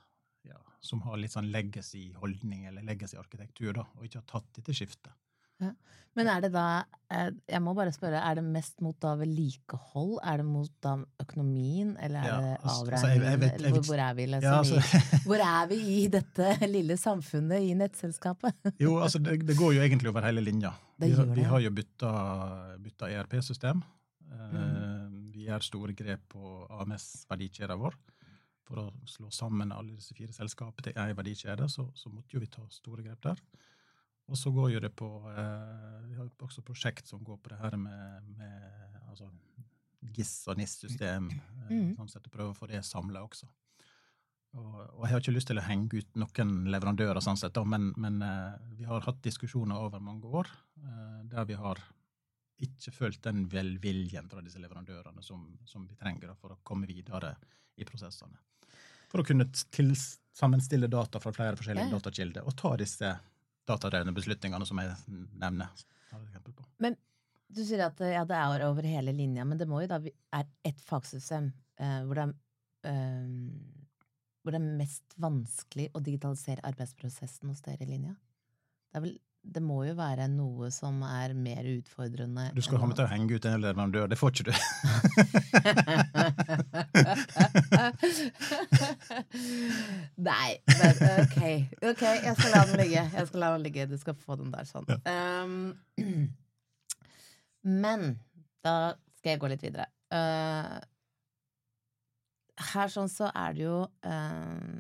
som 0.87 1.03
har 1.07 1.21
litt 1.21 1.35
sånn 1.35 1.51
legacy-holdning 1.53 2.67
eller 2.71 2.87
legacy-arkitektur, 2.87 3.73
da, 3.81 3.87
og 3.97 4.07
ikke 4.07 4.23
har 4.23 4.29
tatt 4.31 4.51
dette 4.61 4.75
skiftet. 4.77 5.15
Ja. 5.63 5.73
Men 6.17 6.29
er 6.29 6.43
det 6.45 6.51
da 6.53 6.65
eh, 7.13 7.31
Jeg 7.49 7.63
må 7.65 7.73
bare 7.77 7.93
spørre, 7.95 8.21
er 8.21 8.39
det 8.39 8.45
mest 8.45 8.83
mot 8.85 8.97
da 9.01 9.15
vedlikehold? 9.21 10.15
Er 10.25 10.41
det 10.41 10.47
mot 10.49 10.73
da 10.85 10.95
økonomien, 11.23 11.95
eller 12.03 12.23
er 12.23 12.29
ja, 12.29 12.37
det 12.43 12.53
altså, 12.57 12.77
avregningen? 12.87 13.27
Altså, 13.33 13.51
eller 13.59 13.75
hvor, 13.75 13.85
hvor, 13.89 14.03
er 14.05 14.17
vi, 14.19 14.27
liksom, 14.33 14.49
ja, 14.49 14.55
altså, 14.63 14.81
i, 14.81 15.21
hvor 15.29 15.45
er 15.47 15.69
vi 15.73 15.81
i 15.97 16.01
dette 16.13 16.71
lille 16.73 16.97
samfunnet 17.01 17.69
i 17.69 17.77
nettselskapet? 17.77 18.71
jo, 18.85 18.97
altså 19.05 19.21
det, 19.21 19.39
det, 19.49 19.59
går 19.59 19.77
jo 19.77 19.85
egentlig 19.85 20.13
over 20.13 20.29
hele 20.29 20.45
linja. 20.45 20.73
Vi, 21.05 21.13
vi, 21.37 21.45
har 21.45 21.65
jo 21.65 21.73
bytta, 21.77 23.13
ERP-system. 23.13 23.85
Mm. 24.27 24.57
Uh, 24.57 25.33
vi 25.35 25.47
gjør 25.51 25.65
store 25.69 25.97
grep 25.97 26.25
på 26.33 26.57
AMS-verdikjeden 26.81 27.81
vår. 27.81 27.97
For 28.67 28.83
å 28.83 28.87
slå 29.07 29.31
sammen 29.31 29.73
alle 29.75 29.95
disse 29.95 30.15
fire 30.17 30.35
selskapene 30.35 30.89
til 30.89 30.99
én 30.99 31.15
verdikjede, 31.17 31.69
så, 31.71 31.87
så 31.95 32.11
måtte 32.11 32.35
jo 32.35 32.43
vi 32.43 32.51
ta 32.51 32.65
store 32.75 33.05
grep 33.07 33.23
der. 33.29 33.43
Og 34.27 34.39
så 34.39 34.51
går 34.51 34.73
jo 34.75 34.81
det 34.83 34.91
på 34.99 35.07
eh, 35.31 35.99
Vi 36.09 36.17
har 36.19 36.31
også 36.43 36.65
prosjekt 36.67 37.07
som 37.07 37.23
går 37.25 37.39
på 37.39 37.53
det 37.53 37.61
her 37.61 37.77
med, 37.79 38.33
med 38.39 38.97
altså, 39.07 39.29
GIS 40.17 40.33
og 40.51 40.59
NIS-system. 40.59 41.31
Eh, 41.31 41.71
mm. 41.71 41.93
sånn 42.01 42.11
sett 42.11 42.27
Prøve 42.33 42.51
å 42.51 42.59
få 42.59 42.69
det 42.71 42.83
samla 42.87 43.23
også. 43.27 43.49
Og, 44.57 44.75
og, 44.81 45.03
jeg 45.05 45.13
har 45.13 45.23
ikke 45.23 45.35
lyst 45.35 45.51
til 45.51 45.61
å 45.61 45.67
henge 45.67 46.01
ut 46.01 46.19
noen 46.19 46.55
leverandører, 46.73 47.21
sånn 47.21 47.39
sett, 47.39 47.59
men, 47.69 47.91
men 48.01 48.19
eh, 48.25 48.57
vi 48.79 48.89
har 48.89 49.05
hatt 49.05 49.21
diskusjoner 49.25 49.85
over 49.89 50.03
mange 50.03 50.31
år 50.41 50.51
eh, 50.81 51.21
der 51.29 51.49
vi 51.49 51.59
har 51.61 51.83
ikke 52.65 52.93
følt 52.95 53.21
den 53.27 53.45
velviljen 53.53 54.31
fra 54.33 54.41
disse 54.41 54.61
leverandørene 54.63 55.23
som, 55.25 55.43
som 55.69 55.85
vi 55.85 55.99
trenger 56.01 56.33
for 56.41 56.55
å 56.55 56.61
komme 56.65 56.89
videre 56.89 57.35
i 57.77 57.85
prosessene. 57.85 58.39
For 59.11 59.23
å 59.23 59.27
kunne 59.27 59.47
til, 59.53 59.93
sammenstille 60.37 60.89
data 60.93 61.21
fra 61.23 61.33
flere 61.33 61.57
forskjellige 61.57 61.89
ja. 61.89 61.97
datakilder 61.97 62.47
og 62.47 62.57
ta 62.59 62.75
disse 62.81 63.13
datadrevne 63.67 64.13
beslutningene 64.15 64.67
som 64.69 64.79
jeg 64.83 64.95
nevner. 65.41 65.69
Men 66.83 66.97
du 67.49 67.63
sier 67.65 67.87
at 67.87 68.01
ja, 68.05 68.25
det 68.29 68.37
er 68.37 68.67
over 68.67 68.87
hele 68.87 69.15
linja, 69.17 69.45
men 69.49 69.59
det 69.59 69.69
må 69.71 69.81
jo 69.83 69.91
da 69.91 69.99
være 70.03 70.47
ett 70.67 70.81
fagsystem 70.83 71.53
eh, 71.81 72.01
hvor, 72.07 72.15
det 72.19 72.25
er, 72.27 72.33
eh, 72.91 73.27
hvor 74.43 74.51
det 74.55 74.61
er 74.61 74.79
mest 74.83 75.17
vanskelig 75.23 75.87
å 75.95 76.03
digitalisere 76.05 76.67
arbeidsprosessen 76.67 77.53
hos 77.53 77.65
dere 77.65 77.87
i 77.87 77.91
linja? 77.91 78.15
Det, 78.93 79.03
vel, 79.03 79.15
det 79.57 79.63
må 79.65 79.85
jo 79.87 79.95
være 79.99 80.29
noe 80.33 80.71
som 80.75 81.03
er 81.07 81.35
mer 81.39 81.65
utfordrende 81.71 82.51
Du 82.57 82.63
skal 82.67 82.83
ha 82.83 82.91
med 82.91 82.99
til 82.99 83.07
å 83.07 83.13
henge 83.15 83.33
ut 83.33 83.45
en 83.49 83.57
eller 83.59 83.73
annen 83.77 83.95
dør, 83.95 84.11
det 84.11 84.21
får 84.21 84.31
ikke 84.35 84.51
du. 84.51 84.55
Nei, 90.29 90.51
men 90.67 90.99
ok. 91.23 91.41
Ok, 91.91 92.03
jeg 92.03 92.35
skal 92.39 92.53
la 92.53 92.63
den 92.69 92.81
ligge. 92.81 93.03
Jeg 93.03 93.29
skal 93.29 93.41
la 93.43 93.53
den 93.55 93.65
ligge. 93.67 93.87
Du 93.91 93.97
skal 94.01 94.17
få 94.19 94.37
den 94.41 94.53
der 94.55 94.65
sånn. 94.69 94.87
Ja. 94.91 94.97
Um, 95.45 95.57
men 97.85 98.01
da 98.67 98.77
skal 99.19 99.35
jeg 99.35 99.43
gå 99.43 99.53
litt 99.53 99.65
videre. 99.65 99.89
Uh, 100.13 100.79
her 102.73 102.93
sånn 102.93 103.11
så 103.13 103.31
er 103.37 103.57
det 103.57 103.65
jo 103.65 103.79
uh, 104.07 104.77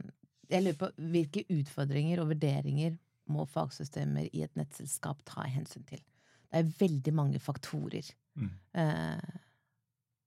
Jeg 0.48 0.62
lurer 0.62 0.78
på 0.80 0.88
hvilke 1.12 1.42
utfordringer 1.52 2.22
og 2.22 2.30
vurderinger 2.30 2.94
må 3.32 3.42
fagsystemer 3.50 4.28
i 4.30 4.44
et 4.46 4.54
nettselskap 4.58 5.24
ta 5.26 5.48
hensyn 5.50 5.84
til. 5.88 6.02
Det 6.46 6.62
er 6.62 6.74
veldig 6.78 7.12
mange 7.16 7.40
faktorer. 7.42 8.06
Mm. 8.38 8.52
Uh, 8.78 9.42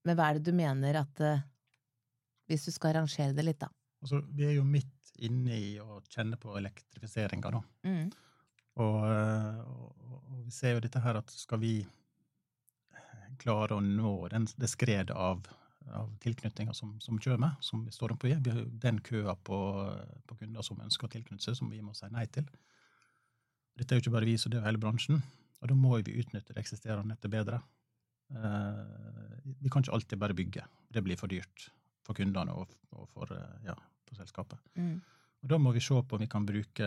men 0.04 0.16
hva 0.16 0.28
er 0.28 0.38
det 0.38 0.48
du 0.48 0.56
mener 0.56 1.00
at 1.00 1.24
Hvis 2.50 2.66
du 2.66 2.74
skal 2.74 2.96
rangere 2.98 3.34
det 3.36 3.44
litt, 3.46 3.60
da? 3.62 3.70
Altså, 4.02 4.24
vi 4.34 4.48
er 4.48 4.56
jo 4.56 4.66
midt 4.66 5.12
inne 5.22 5.54
i 5.54 5.70
å 5.78 6.00
kjenne 6.10 6.38
på 6.40 6.56
elektrifiseringa, 6.58 7.52
da. 7.54 7.60
Mm. 7.86 8.10
Og, 8.80 9.00
og, 9.04 10.04
og, 10.16 10.36
vi 10.46 10.52
ser 10.54 10.76
jo 10.76 10.82
dette 10.82 11.02
her 11.04 11.18
at 11.20 11.32
skal 11.34 11.60
vi 11.62 11.74
klare 13.40 13.76
å 13.76 13.84
nå 13.84 14.14
den, 14.32 14.46
det 14.60 14.70
skredet 14.70 15.14
av, 15.16 15.42
av 15.96 16.10
tilknytninger 16.22 16.76
som, 16.76 16.94
som 17.02 17.18
kommer, 17.22 17.56
som 17.64 17.84
vi 17.86 17.94
står 17.94 18.16
på, 18.16 18.30
vi 18.30 18.54
har 18.54 18.62
den 18.82 19.00
køa 19.04 19.36
på, 19.46 19.58
på, 20.26 20.38
kunder 20.42 20.66
som 20.66 20.80
ønsker 20.82 21.08
å 21.08 21.12
tilknytte 21.12 21.46
seg, 21.46 21.58
som 21.60 21.70
vi 21.72 21.82
må 21.84 21.94
si 21.96 22.08
nei 22.12 22.26
til. 22.32 22.48
Dette 23.78 23.94
er 23.94 24.00
jo 24.00 24.06
ikke 24.06 24.16
bare 24.16 24.28
vi, 24.28 24.38
så 24.40 24.50
det 24.50 24.58
er 24.58 24.64
jo 24.64 24.70
hele 24.72 24.82
bransjen. 24.82 25.20
Og 25.60 25.68
da 25.70 25.76
må 25.76 26.00
vi 26.00 26.18
utnytte 26.20 26.54
det 26.54 26.62
eksisterende 26.64 27.14
nettet 27.14 27.32
bedre. 27.32 27.60
Uh, 28.30 28.80
vi 29.60 29.70
kan 29.72 29.84
ikke 29.84 29.94
alltid 29.96 30.20
bare 30.20 30.36
bygge. 30.36 30.64
Det 30.92 31.02
blir 31.04 31.18
for 31.20 31.30
dyrt 31.30 31.68
for 32.10 32.18
kundene 32.18 32.58
og, 32.58 32.76
og 32.98 33.08
for, 33.14 33.30
eh, 33.36 33.66
ja, 33.70 33.76
for, 34.08 34.18
selskapet. 34.18 34.58
Mm. 34.74 34.98
Og 35.40 35.48
Da 35.48 35.56
må 35.56 35.72
vi 35.72 35.80
se 35.80 35.96
på 35.96 36.16
om 36.16 36.20
vi 36.20 36.28
kan 36.28 36.44
bruke 36.44 36.86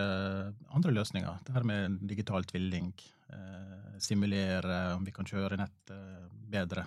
andre 0.75 0.92
løsninger. 0.94 1.39
Det 1.46 1.56
her 1.56 1.63
med 1.65 2.01
digital 2.10 2.46
tvilling. 2.46 2.92
Eh, 3.34 3.96
simulere 4.03 4.94
om 4.98 5.06
vi 5.06 5.13
kan 5.15 5.25
kjøre 5.25 5.58
nettet 5.58 6.36
bedre. 6.53 6.86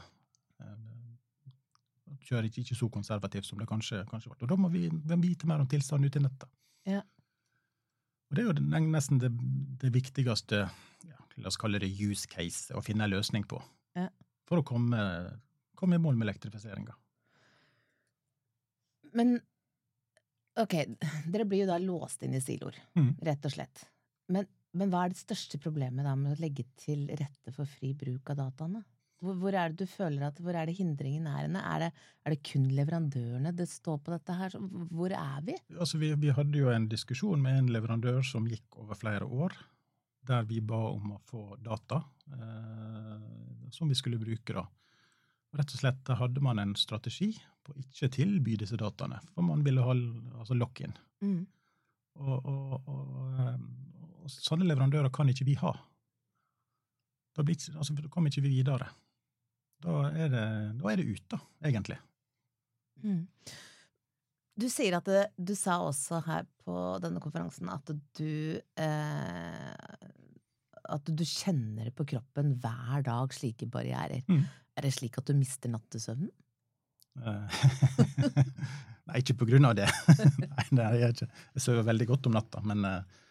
Eh, 0.61 0.85
kjøre 2.27 2.51
ikke, 2.51 2.63
ikke, 2.63 2.79
så 2.79 2.91
konservativt 2.93 3.49
som 3.49 3.59
det 3.59 3.69
kanskje, 3.71 4.05
kanskje 4.11 4.31
ble. 4.31 4.45
Og 4.45 4.53
da 4.53 4.59
må 4.61 4.71
vi, 4.71 4.87
vi 4.91 5.21
vite 5.25 5.49
mer 5.51 5.63
om 5.63 5.71
tilstanden 5.71 6.07
ute 6.07 6.21
i 6.21 6.27
nettet. 6.27 6.53
Ja. 6.87 7.03
Og 8.27 8.37
det 8.37 8.43
er 8.43 8.51
jo 8.51 8.83
nesten 8.91 9.23
det, 9.23 9.31
det 9.83 9.93
viktigste, 9.95 10.65
ja, 11.07 11.19
la 11.43 11.51
oss 11.51 11.59
kalle 11.59 11.81
det 11.83 11.91
use 11.95 12.27
case, 12.31 12.75
å 12.75 12.83
finne 12.83 13.07
en 13.07 13.15
løsning 13.15 13.47
på. 13.47 13.59
Ja. 13.99 14.09
For 14.47 14.63
å 14.63 14.67
komme, 14.67 15.01
komme 15.79 15.99
i 15.99 16.03
mål 16.03 16.19
med 16.19 16.29
elektrifiseringa. 16.29 16.95
Men 19.17 19.37
ok, 20.61 20.75
dere 21.33 21.47
blir 21.49 21.65
jo 21.65 21.71
da 21.71 21.79
låst 21.83 22.25
inn 22.27 22.37
i 22.37 22.43
siloer, 22.43 22.79
mm. 22.99 23.13
rett 23.27 23.49
og 23.49 23.55
slett. 23.57 23.87
Men, 24.33 24.49
men, 24.77 24.91
hva 24.93 25.05
er 25.07 25.15
det 25.15 25.23
største 25.23 25.61
problemet 25.63 26.07
da 26.07 26.17
med 26.19 26.35
å 26.35 26.43
legge 26.43 26.67
til 26.81 27.07
rette 27.13 27.55
for 27.55 27.69
fri 27.71 27.93
bruk 27.99 28.33
av 28.35 28.41
dataene? 28.43 28.83
Hvor, 29.23 29.37
hvor 29.41 29.55
er 29.57 29.73
det 29.73 29.87
du 29.87 29.89
føler 29.89 30.27
at, 30.27 30.41
hvor 30.45 30.57
er 30.59 30.69
det 30.69 30.77
hindringen 30.77 31.29
er 31.31 31.47
henne? 31.47 31.63
Er 31.65 31.87
det, 31.87 32.03
er 32.27 32.35
det 32.35 32.43
kun 32.45 32.67
leverandørene 32.77 33.55
det 33.57 33.69
står 33.71 34.03
på 34.05 34.13
dette 34.13 34.37
her? 34.37 34.59
Hvor 34.93 35.15
er 35.17 35.47
vi? 35.47 35.57
Altså, 35.79 36.01
vi, 36.03 36.11
vi 36.21 36.35
hadde 36.37 36.61
jo 36.61 36.69
en 36.73 36.89
diskusjon 36.91 37.41
med 37.43 37.63
en 37.63 37.73
leverandør 37.73 38.21
som 38.27 38.49
gikk 38.51 38.77
over 38.83 38.99
flere 38.99 39.25
år, 39.25 39.57
der 40.27 40.45
vi 40.51 40.61
ba 40.61 40.83
om 40.91 41.15
å 41.15 41.23
få 41.25 41.47
data 41.65 42.03
eh, 42.35 43.71
som 43.73 43.89
vi 43.89 43.97
skulle 43.97 44.21
bruke. 44.21 44.53
da. 44.53 44.67
Rett 45.57 45.73
og 45.73 45.81
slett 45.81 46.13
hadde 46.21 46.43
man 46.45 46.61
en 46.61 46.77
strategi 46.77 47.33
på 47.67 47.75
å 47.75 47.83
ikke 47.83 48.13
tilby 48.15 48.57
disse 48.61 48.79
dataene, 48.79 49.19
for 49.35 49.47
man 49.47 49.65
ville 49.67 49.85
ha 49.85 49.95
altså 50.39 50.57
lock-in. 50.59 50.95
Mm. 51.25 51.43
Og, 52.17 52.37
og, 52.49 52.89
og, 52.89 53.07
ehm, 53.43 53.67
og, 54.23 54.31
sånne 54.33 54.69
leverandører 54.69 55.13
kan 55.15 55.29
ikke 55.33 55.49
vi 55.49 55.57
ha. 55.61 55.75
Da, 57.37 57.45
blir, 57.45 57.59
altså, 57.77 57.97
da 57.99 58.11
kommer 58.13 58.33
ikke 58.33 58.47
vi 58.47 58.55
videre. 58.61 58.89
Da 59.85 60.07
er 60.09 60.31
det, 60.33 60.45
da 60.81 60.93
er 60.93 61.01
det 61.01 61.09
ut, 61.11 61.25
da, 61.35 61.41
egentlig. 61.69 61.99
Mm. 63.05 63.27
Du 64.57 64.69
sier 64.73 64.97
at 64.97 65.09
det, 65.11 65.27
du 65.37 65.53
sa 65.59 65.83
også 65.85 66.23
her 66.25 66.47
på 66.65 66.77
denne 67.03 67.21
konferansen 67.21 67.69
at 67.69 67.91
du 68.17 68.57
eh, 68.57 69.99
At 70.97 71.11
du 71.13 71.25
kjenner 71.29 71.91
på 71.93 72.07
kroppen 72.09 72.55
hver 72.63 73.05
dag 73.05 73.37
slike 73.37 73.69
barrierer. 73.69 74.25
Mm. 74.31 74.47
Er 74.77 74.87
det 74.87 74.95
slik 74.97 75.19
at 75.21 75.29
du 75.29 75.37
mister 75.37 75.73
nattesøvnen? 75.73 76.33
Eh, 77.25 77.61
nei, 79.09 79.21
ikke 79.23 79.39
på 79.41 79.49
grunn 79.51 79.69
av 79.69 79.77
det. 79.79 79.89
nei, 80.43 80.67
det 80.71 80.85
er 80.85 80.99
jeg 81.01 81.17
ikke. 81.17 81.31
Jeg 81.57 81.65
sover 81.65 81.89
veldig 81.89 82.09
godt 82.13 82.29
om 82.31 82.37
natta, 82.37 82.63
men, 82.67 82.85
eh, 82.89 83.25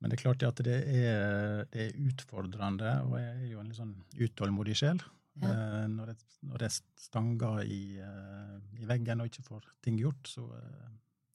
men 0.00 0.12
det 0.12 0.18
er 0.18 0.22
klart 0.22 0.46
at 0.46 0.62
det 0.66 0.76
er, 0.76 1.66
det 1.72 1.88
er, 1.88 2.00
utfordrende, 2.10 2.96
og 3.08 3.18
jeg 3.20 3.34
er 3.34 3.52
jo 3.52 3.62
en 3.62 3.70
litt 3.70 3.80
sånn 3.80 3.94
utålmodig 4.20 4.78
sjel. 4.78 5.02
Ja. 5.42 5.52
Eh, 5.52 5.84
når, 5.92 6.14
jeg, 6.14 6.30
når 6.52 6.66
jeg 6.66 6.78
stanger 7.06 7.62
i, 7.64 7.82
i, 8.00 8.88
veggen 8.88 9.22
og 9.22 9.30
ikke 9.30 9.46
får 9.50 9.68
ting 9.84 10.00
gjort, 10.00 10.30
så, 10.30 10.46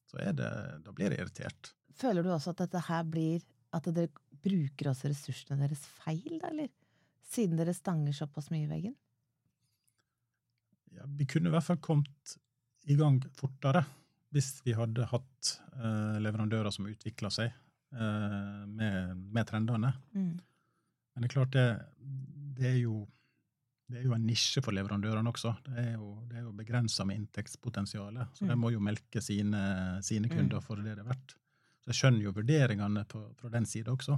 så 0.09 0.21
det, 0.37 0.51
da 0.85 0.95
blir 0.95 1.13
jeg 1.13 1.25
irritert. 1.25 1.73
Føler 2.01 2.25
du 2.25 2.31
også 2.33 2.55
at 2.55 2.63
dette 2.63 2.79
her 2.87 3.03
blir 3.05 3.43
At 3.75 3.85
dere 3.93 4.09
bruker 4.41 4.89
også 4.89 5.11
ressursene 5.11 5.59
deres 5.61 5.83
feil, 6.01 6.39
da, 6.41 6.49
eller? 6.49 6.71
Siden 7.31 7.59
dere 7.59 7.75
stanger 7.75 8.15
såpass 8.15 8.49
mye 8.51 8.65
i 8.65 8.71
veggen? 8.71 8.95
Ja, 10.97 11.07
vi 11.07 11.27
kunne 11.29 11.49
i 11.49 11.53
hvert 11.53 11.65
fall 11.65 11.81
kommet 11.83 12.37
i 12.89 12.97
gang 12.99 13.19
fortere 13.37 13.83
hvis 14.31 14.61
vi 14.65 14.75
hadde 14.75 15.07
hatt 15.11 15.55
eh, 15.75 16.19
leverandører 16.23 16.71
som 16.71 16.87
utvikla 16.87 17.31
seg 17.33 17.49
eh, 17.49 18.61
med, 18.67 19.17
med, 19.17 19.47
trendene. 19.47 19.91
Mm. 20.15 20.37
Men 21.11 21.23
det 21.23 21.27
er 21.27 21.33
klart, 21.33 21.51
det, 21.55 21.65
det, 22.57 22.69
er 22.69 22.77
jo, 22.79 23.01
det, 23.91 23.99
er 23.99 24.07
jo, 24.07 24.15
en 24.15 24.25
nisje 24.27 24.63
for 24.63 24.75
leverandørene 24.75 25.33
også. 25.33 25.51
Det 25.67 25.83
er 25.83 25.91
jo, 25.97 26.13
det 26.29 26.39
er 26.39 26.45
jo 26.45 26.55
begrensa 26.55 27.05
med 27.07 27.19
inntektspotensialet. 27.19 28.37
Så 28.37 28.47
mm. 28.47 28.53
de 28.53 28.59
må 28.63 28.71
jo 28.71 28.83
melke 28.83 29.23
sine, 29.23 29.63
sine 30.07 30.31
mm. 30.31 30.37
kunder 30.37 30.63
for 30.63 30.79
det 30.79 30.95
det 30.95 31.03
er 31.03 31.11
verdt. 31.11 31.35
Så 31.81 31.91
jeg 31.91 31.99
skjønner 31.99 32.27
jo 32.29 32.35
vurderingene 32.37 33.03
på, 33.11 33.25
fra 33.41 33.51
den 33.51 33.67
side 33.67 33.91
også. 33.91 34.15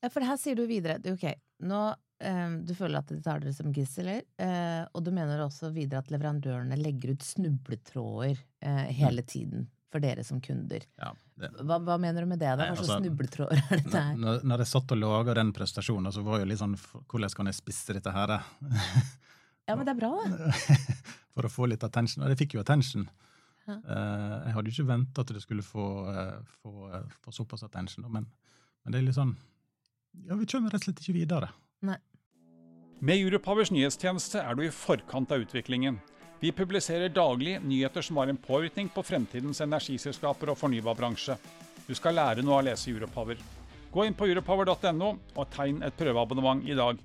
Ja, 0.00 0.08
for 0.12 0.24
her 0.24 0.40
sier 0.40 0.56
du 0.56 0.64
videre 0.70 1.00
ok, 1.12 1.28
nå 1.68 1.84
du 2.18 2.72
føler 2.74 3.02
at 3.02 3.10
de 3.12 3.18
tar 3.20 3.42
dere 3.42 3.52
som 3.52 3.72
gisler, 3.76 4.22
eh, 4.40 4.82
og 4.96 5.02
du 5.04 5.10
mener 5.12 5.42
også 5.44 5.68
videre 5.74 6.00
at 6.00 6.12
leverandørene 6.12 6.78
legger 6.80 7.12
ut 7.12 7.24
snubletråder 7.24 8.38
eh, 8.64 8.86
hele 9.02 9.22
tiden. 9.22 9.68
for 9.92 10.02
dere 10.02 10.24
som 10.26 10.40
kunder. 10.42 10.82
Ja, 10.98 11.12
hva, 11.62 11.76
hva, 11.78 11.94
mener 11.96 12.24
du 12.24 12.28
med 12.28 12.40
det? 12.42 12.50
da? 12.58 12.66
Hva 12.66 12.74
slags 12.74 12.88
altså, 12.88 12.96
snubletråder 13.04 13.60
er 13.60 13.78
dette 13.78 14.00
her? 14.02 14.16
Når, 14.18 14.40
når 14.50 14.64
jeg 14.64 14.70
satt 14.72 14.92
og 14.92 14.98
laga 14.98 15.36
den 15.38 15.52
prestasjonen, 15.56 16.10
så 16.12 16.24
var 16.26 16.42
jo 16.42 16.48
litt 16.50 16.60
sånn 16.60 16.74
Hvordan 16.76 17.36
kan 17.38 17.48
jeg 17.48 17.56
spisse 17.56 17.94
dette 17.96 18.12
her? 18.12 18.34
ja, 18.34 19.76
men 19.76 19.84
det 19.86 19.94
er 19.94 20.00
bra, 20.00 20.10
da. 20.26 20.50
for 21.36 21.48
å 21.48 21.52
få 21.52 21.68
litt 21.70 21.86
attention. 21.86 22.24
Og 22.26 22.32
det 22.32 22.38
fikk 22.40 22.58
jo 22.58 22.64
attention. 22.64 23.06
Ja. 23.68 23.78
Uh, 23.78 24.34
jeg 24.48 24.56
hadde 24.56 24.72
jo 24.72 24.74
ikke 24.74 24.90
venta 24.90 25.22
at 25.22 25.32
det 25.36 25.44
skulle 25.46 25.64
få, 25.64 25.86
få, 26.58 26.90
få 27.22 27.36
såpass 27.38 27.64
attention, 27.66 28.10
men, 28.10 28.26
men, 28.26 28.92
det 28.94 29.00
er 29.00 29.06
litt 29.06 29.16
sånn 29.16 29.32
Ja, 30.26 30.36
vi 30.38 30.50
kommer 30.50 30.74
rett 30.74 30.82
og 30.82 30.90
slett 30.90 31.02
ikke 31.04 31.16
videre. 31.20 31.54
Nei. 31.84 31.98
Med 33.04 33.20
Europowers 33.20 33.70
nyhetstjeneste 33.74 34.40
er 34.40 34.56
du 34.56 34.62
i 34.64 34.72
forkant 34.72 35.32
av 35.34 35.42
utviklingen. 35.44 35.98
Vi 36.40 36.52
publiserer 36.52 37.12
daglig 37.12 37.58
nyheter 37.64 38.04
som 38.04 38.16
har 38.20 38.28
en 38.28 38.40
påvirkning 38.40 38.88
på 38.92 39.04
fremtidens 39.04 39.60
energiselskaper 39.64 40.52
og 40.52 40.58
fornybarbransje. 40.60 41.36
Du 41.86 41.94
skal 41.96 42.16
lære 42.16 42.44
noe 42.44 42.58
av 42.58 42.64
å 42.64 42.66
lese 42.70 42.90
Europower. 42.92 43.40
Gå 43.92 44.04
inn 44.04 44.16
på 44.16 44.28
europower.no 44.28 45.10
og 45.16 45.52
tegn 45.54 45.82
et 45.86 45.96
prøveabonnement 45.96 46.64
i 46.68 46.76
dag. 46.76 47.00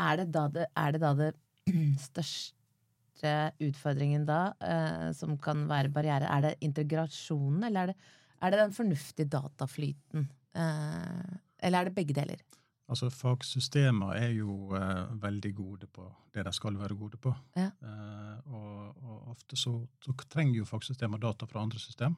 Er 0.00 0.20
det 0.20 0.26
da 0.34 0.46
det, 0.52 0.66
det, 0.76 1.00
da 1.00 1.12
det 1.16 1.30
største 2.08 3.34
utfordringen 3.64 4.26
da, 4.28 4.40
eh, 4.60 5.08
som 5.16 5.36
kan 5.40 5.66
være 5.70 5.92
barriere? 5.92 6.28
Er 6.28 6.48
det 6.48 6.54
integrasjonen, 6.64 7.64
eller 7.68 7.82
er 7.82 7.92
det, 7.92 8.14
er 8.40 8.52
det 8.52 8.62
den 8.64 8.76
fornuftige 8.76 9.32
dataflyten? 9.32 10.28
Eh, 10.56 11.36
eller 11.64 11.80
er 11.80 11.88
det 11.88 11.96
begge 11.96 12.16
deler? 12.16 12.44
Altså 12.90 13.06
Fagsystemer 13.14 14.16
er 14.18 14.32
jo 14.34 14.74
eh, 14.74 15.12
veldig 15.22 15.52
gode 15.54 15.86
på 15.94 16.08
det 16.34 16.42
de 16.46 16.52
skal 16.54 16.78
være 16.78 16.96
gode 16.98 17.20
på. 17.22 17.32
Ja. 17.54 17.68
Eh, 17.86 18.50
og, 18.50 19.04
og, 19.04 19.28
ofte 19.34 19.58
så, 19.58 19.76
så, 20.02 20.14
trenger 20.26 20.58
jo 20.58 20.66
fagsystemer 20.66 21.22
data 21.22 21.46
fra 21.46 21.62
andre 21.62 21.78
system 21.78 22.16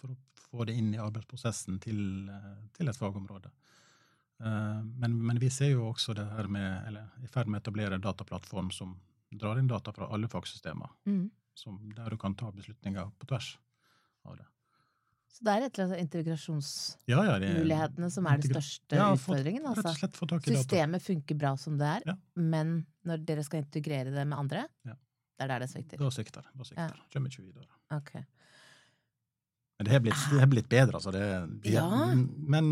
for 0.00 0.14
å 0.14 0.16
få 0.40 0.64
det 0.68 0.78
inn 0.80 0.94
i 0.94 1.02
arbeidsprosessen 1.02 1.76
til, 1.84 2.00
eh, 2.32 2.54
til 2.76 2.88
et 2.88 3.00
fagområde. 3.00 3.52
Eh, 4.40 4.80
men, 5.02 5.18
men, 5.20 5.40
vi 5.42 5.50
ser 5.52 5.74
jo 5.74 5.90
også 5.90 6.16
det 6.16 6.24
her 6.32 6.48
med, 6.48 6.70
eller 6.88 7.24
i 7.24 7.28
ferd 7.28 7.50
med 7.50 7.60
å 7.60 7.64
etablere 7.64 7.98
en 7.98 8.08
dataplattform 8.08 8.72
som 8.74 8.96
drar 9.34 9.60
inn 9.60 9.68
data 9.68 9.92
fra 9.92 10.08
alle 10.14 10.30
fagsystemer. 10.30 10.96
Mm. 11.10 11.28
Som, 11.54 11.78
der 11.94 12.10
du 12.10 12.18
kan 12.18 12.34
ta 12.34 12.48
beslutninger 12.50 13.12
på 13.18 13.28
tvers 13.30 13.54
av 14.24 14.40
det. 14.40 14.48
Så 15.34 15.42
det 15.42 15.50
er 15.50 15.64
et 15.66 15.78
eller 15.78 15.88
annet 15.88 16.02
integrasjonsmulighetene 16.04 17.72
ja, 17.74 17.88
ja, 18.06 18.10
som 18.14 18.26
er 18.30 18.42
den 18.42 18.52
største 18.52 18.98
ja, 19.00 19.08
fått, 19.10 19.24
utfordringen. 19.24 19.64
Altså. 19.66 20.10
Systemet 20.46 21.02
funker 21.02 21.38
bra 21.40 21.56
som 21.58 21.80
det 21.80 21.88
er, 21.90 22.20
men 22.38 22.76
når 23.08 23.24
dere 23.26 23.42
skal 23.46 23.64
integrere 23.64 24.14
det 24.14 24.26
med 24.30 24.38
andre, 24.38 24.68
det 24.84 25.42
er 25.42 25.50
der 25.50 25.64
det 25.64 25.70
svikter. 25.72 25.98
Da 25.98 26.10
svikter 26.14 26.46
det. 26.46 26.86
Kommer 27.10 27.32
ikke 27.32 27.42
videre. 27.42 27.66
Okay. 27.98 28.22
Men 29.78 29.88
det 29.88 29.92
har 29.92 30.04
blitt, 30.04 30.50
blitt 30.52 30.68
bedre, 30.70 31.00
altså. 31.00 31.10
Det, 31.10 31.24
vi 31.64 31.74
har, 31.76 32.14
men 32.54 32.70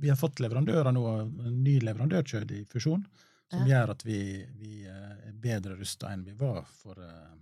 vi 0.00 0.08
har 0.08 0.18
fått 0.18 0.40
leverandører 0.40 0.94
nå, 0.94 1.06
en 1.18 1.58
ny 1.64 1.80
leverandørkjede 1.82 2.60
i 2.60 2.64
fusjon, 2.70 3.02
som 3.50 3.66
gjør 3.66 3.96
at 3.96 4.04
vi, 4.06 4.20
vi, 4.60 4.84
eh, 4.86 5.16
er 5.26 5.34
bedre 5.42 5.74
rusta 5.74 6.12
enn 6.14 6.22
vi 6.22 6.36
var 6.38 6.62
for, 6.70 7.00
eh, 7.02 7.34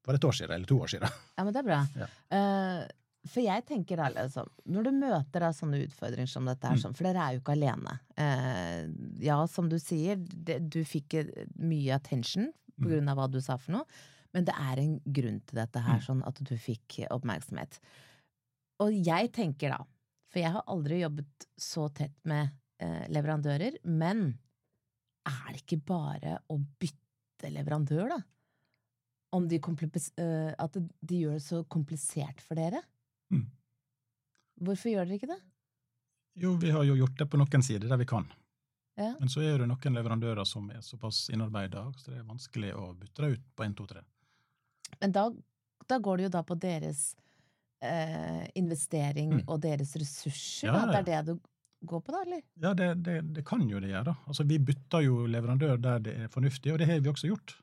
for, 0.00 0.16
et 0.16 0.24
år 0.24 0.38
siden, 0.38 0.54
eller 0.56 0.70
to 0.70 0.80
år 0.80 0.94
siden. 0.94 1.20
Ja, 1.36 1.44
men 1.44 1.52
det 1.52 1.60
er 1.60 1.68
bra. 1.68 1.82
Uh, 2.32 2.88
for 3.28 3.44
jeg 3.44 3.64
tenker 3.68 4.00
da 4.00 4.06
liksom, 4.14 4.48
Når 4.72 4.86
du 4.86 4.90
møter 4.96 5.44
da 5.44 5.50
sånne 5.52 5.82
utfordringer 5.84 6.30
som 6.30 6.46
dette 6.48 6.70
her, 6.70 6.78
mm. 6.80 6.94
For 6.96 7.04
dere 7.04 7.24
er 7.24 7.34
jo 7.36 7.42
ikke 7.42 7.56
alene. 7.56 7.96
Eh, 8.16 8.86
ja, 9.26 9.36
som 9.50 9.68
du 9.68 9.76
sier, 9.82 10.16
det, 10.16 10.60
du 10.72 10.80
fikk 10.88 11.18
mye 11.60 11.98
attention 11.98 12.48
på 12.78 12.86
mm. 12.86 12.90
grunn 12.94 13.12
av 13.12 13.20
hva 13.20 13.28
du 13.28 13.40
sa 13.44 13.58
for 13.60 13.76
noe, 13.76 14.00
men 14.32 14.46
det 14.48 14.54
er 14.56 14.80
en 14.80 14.94
grunn 15.04 15.40
til 15.44 15.60
dette 15.60 15.82
her, 15.84 16.00
mm. 16.00 16.06
sånn 16.06 16.22
at 16.28 16.40
du 16.48 16.54
fikk 16.56 17.02
oppmerksomhet. 17.10 17.80
Og 18.80 18.96
jeg 18.96 19.32
tenker 19.36 19.74
da, 19.74 19.82
for 20.30 20.40
jeg 20.40 20.54
har 20.54 20.68
aldri 20.70 21.02
jobbet 21.02 21.48
så 21.60 21.88
tett 21.92 22.16
med 22.30 22.54
eh, 22.80 23.04
leverandører, 23.12 23.82
men 23.90 24.30
er 25.28 25.50
det 25.52 25.64
ikke 25.66 25.82
bare 25.90 26.38
å 26.48 26.56
bytte 26.56 27.50
leverandør, 27.52 28.14
da? 28.14 28.20
Om 29.36 29.44
de 29.46 29.60
uh, 29.62 30.50
at 30.58 30.78
de 30.80 31.18
gjør 31.20 31.36
det 31.36 31.44
så 31.44 31.60
komplisert 31.70 32.40
for 32.42 32.58
dere? 32.58 32.80
Mm. 33.30 33.46
Hvorfor 34.66 34.92
gjør 34.92 35.08
dere 35.08 35.18
ikke 35.20 35.30
det? 35.30 35.40
Jo, 36.40 36.54
vi 36.60 36.70
har 36.70 36.84
jo 36.86 36.96
gjort 36.98 37.18
det 37.18 37.26
på 37.30 37.40
noen 37.40 37.64
sider 37.64 37.88
der 37.90 38.00
vi 38.00 38.08
kan. 38.08 38.28
Ja. 39.00 39.14
Men 39.18 39.30
så 39.32 39.42
er 39.44 39.62
det 39.62 39.68
noen 39.70 39.96
leverandører 39.96 40.44
som 40.48 40.68
er 40.74 40.82
såpass 40.84 41.28
innarbeida, 41.32 41.86
så 41.96 42.12
det 42.12 42.20
er 42.20 42.28
vanskelig 42.28 42.74
å 42.76 42.90
bytte 42.98 43.24
det 43.24 43.30
ut 43.36 43.46
på 43.56 43.64
1, 43.64 43.76
2, 43.78 43.86
3. 43.94 44.02
Men 45.00 45.14
da, 45.16 45.24
da 45.88 45.98
går 45.98 46.20
det 46.20 46.28
jo 46.28 46.32
da 46.36 46.42
på 46.44 46.56
deres 46.60 47.04
eh, 47.80 48.44
investering 48.60 49.38
mm. 49.38 49.46
og 49.46 49.62
deres 49.64 49.94
ressurser, 49.96 50.68
ja, 50.68 50.76
da? 50.76 51.00
Det 51.00 51.00
er 51.00 51.24
det 51.24 51.34
du 51.34 51.88
går 51.88 52.04
på, 52.04 52.12
da, 52.12 52.22
eller? 52.26 52.42
Ja, 52.60 52.74
det, 52.76 52.90
det, 53.06 53.16
det 53.36 53.44
kan 53.48 53.64
jo 53.68 53.80
det 53.80 53.92
gjøre. 53.92 54.14
Altså, 54.26 54.44
vi 54.48 54.60
bytter 54.70 55.06
jo 55.06 55.24
leverandør 55.30 55.80
der 55.80 56.02
det 56.04 56.16
er 56.24 56.32
fornuftig, 56.32 56.74
og 56.74 56.82
det 56.82 56.90
har 56.90 57.00
vi 57.00 57.12
også 57.12 57.30
gjort. 57.30 57.56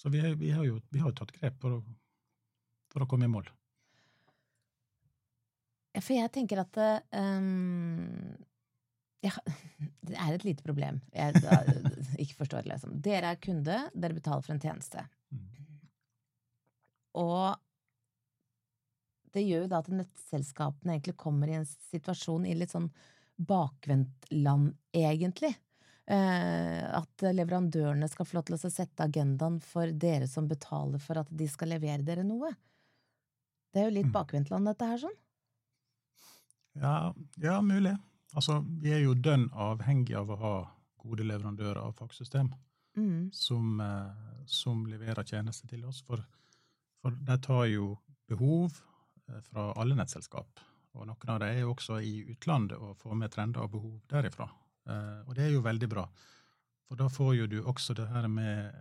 Så 0.00 0.12
vi, 0.14 0.22
vi 0.40 0.52
har 0.54 0.64
jo 0.64 0.78
vi 0.88 1.02
har 1.02 1.12
tatt 1.16 1.32
grep 1.36 1.58
for 1.60 1.80
å, 1.80 1.80
for 2.92 3.04
å 3.04 3.10
komme 3.10 3.26
i 3.26 3.32
mål. 3.32 3.50
For 5.98 6.14
jeg 6.14 6.30
tenker 6.34 6.62
at 6.62 6.78
um, 7.18 8.36
ja, 9.24 9.32
Det 10.10 10.16
er 10.16 10.34
et 10.34 10.44
lite 10.46 10.64
problem. 10.66 11.00
Jeg 11.14 11.40
da, 11.42 11.62
ikke 12.22 12.42
forstår 12.42 12.64
det, 12.64 12.74
liksom. 12.74 13.00
Dere 13.04 13.34
er 13.34 13.42
kunde, 13.42 13.80
dere 13.94 14.16
betaler 14.16 14.44
for 14.46 14.54
en 14.54 14.62
tjeneste. 14.62 15.04
Og 17.20 17.58
det 19.34 19.42
gjør 19.46 19.64
jo 19.64 19.70
da 19.70 19.80
at 19.82 19.90
nettselskapene 19.94 20.96
egentlig 20.96 21.16
kommer 21.20 21.50
i 21.50 21.58
en 21.60 21.66
situasjon 21.90 22.46
i 22.48 22.56
litt 22.58 22.72
sånn 22.74 22.88
bakvendtland, 23.40 24.72
egentlig. 24.96 25.52
Eh, 26.10 26.82
at 26.82 27.24
leverandørene 27.30 28.08
skal 28.10 28.26
få 28.26 28.40
lov 28.40 28.48
til 28.48 28.58
å 28.58 28.72
sette 28.72 29.06
agendaen 29.06 29.60
for 29.62 29.92
dere 29.94 30.26
som 30.28 30.48
betaler 30.50 31.02
for 31.02 31.22
at 31.22 31.30
de 31.30 31.46
skal 31.48 31.70
levere 31.70 32.02
dere 32.06 32.26
noe. 32.26 32.50
Det 33.70 33.82
er 33.82 33.86
jo 33.86 33.96
litt 34.00 34.10
mm. 34.10 34.16
bakvendtland, 34.16 34.66
dette 34.66 34.88
her, 34.90 35.02
sånn. 35.04 35.18
Ja, 36.78 37.14
ja, 37.36 37.60
mulig. 37.60 37.96
Altså, 38.34 38.60
vi 38.82 38.92
er 38.94 39.02
jo 39.02 39.14
dønn 39.18 39.48
avhengig 39.50 40.14
av 40.18 40.30
å 40.30 40.38
ha 40.38 40.56
gode 41.00 41.24
leverandører 41.26 41.80
av 41.82 41.96
fagsystem 41.98 42.52
mm. 42.96 43.30
som, 43.32 43.80
eh, 43.80 44.44
som, 44.46 44.84
leverer 44.86 45.26
tjenester 45.26 45.68
til 45.68 45.84
oss. 45.88 46.02
For, 46.06 46.22
for 47.02 47.16
de 47.16 47.38
tar 47.42 47.64
jo 47.72 47.94
behov 48.30 48.76
eh, 49.28 49.40
fra 49.48 49.70
alle 49.80 49.98
nettselskap. 49.98 50.62
Og 50.94 51.06
noen 51.06 51.32
av 51.32 51.40
dem 51.42 51.54
er 51.54 51.64
jo 51.64 51.74
også 51.74 52.00
i 52.02 52.20
utlandet 52.32 52.78
og 52.78 52.98
får 53.00 53.18
med 53.18 53.34
trender 53.34 53.66
og 53.66 53.74
behov 53.74 53.98
derifra. 54.10 54.48
Eh, 54.86 55.18
og 55.26 55.34
det 55.38 55.48
er 55.48 55.56
jo 55.56 55.66
veldig 55.66 55.90
bra. 55.90 56.06
For 56.86 56.98
da 56.98 57.10
får 57.10 57.34
jo 57.38 57.50
du 57.50 57.60
også 57.62 57.94
det 57.98 58.08
her 58.10 58.26
med, 58.30 58.78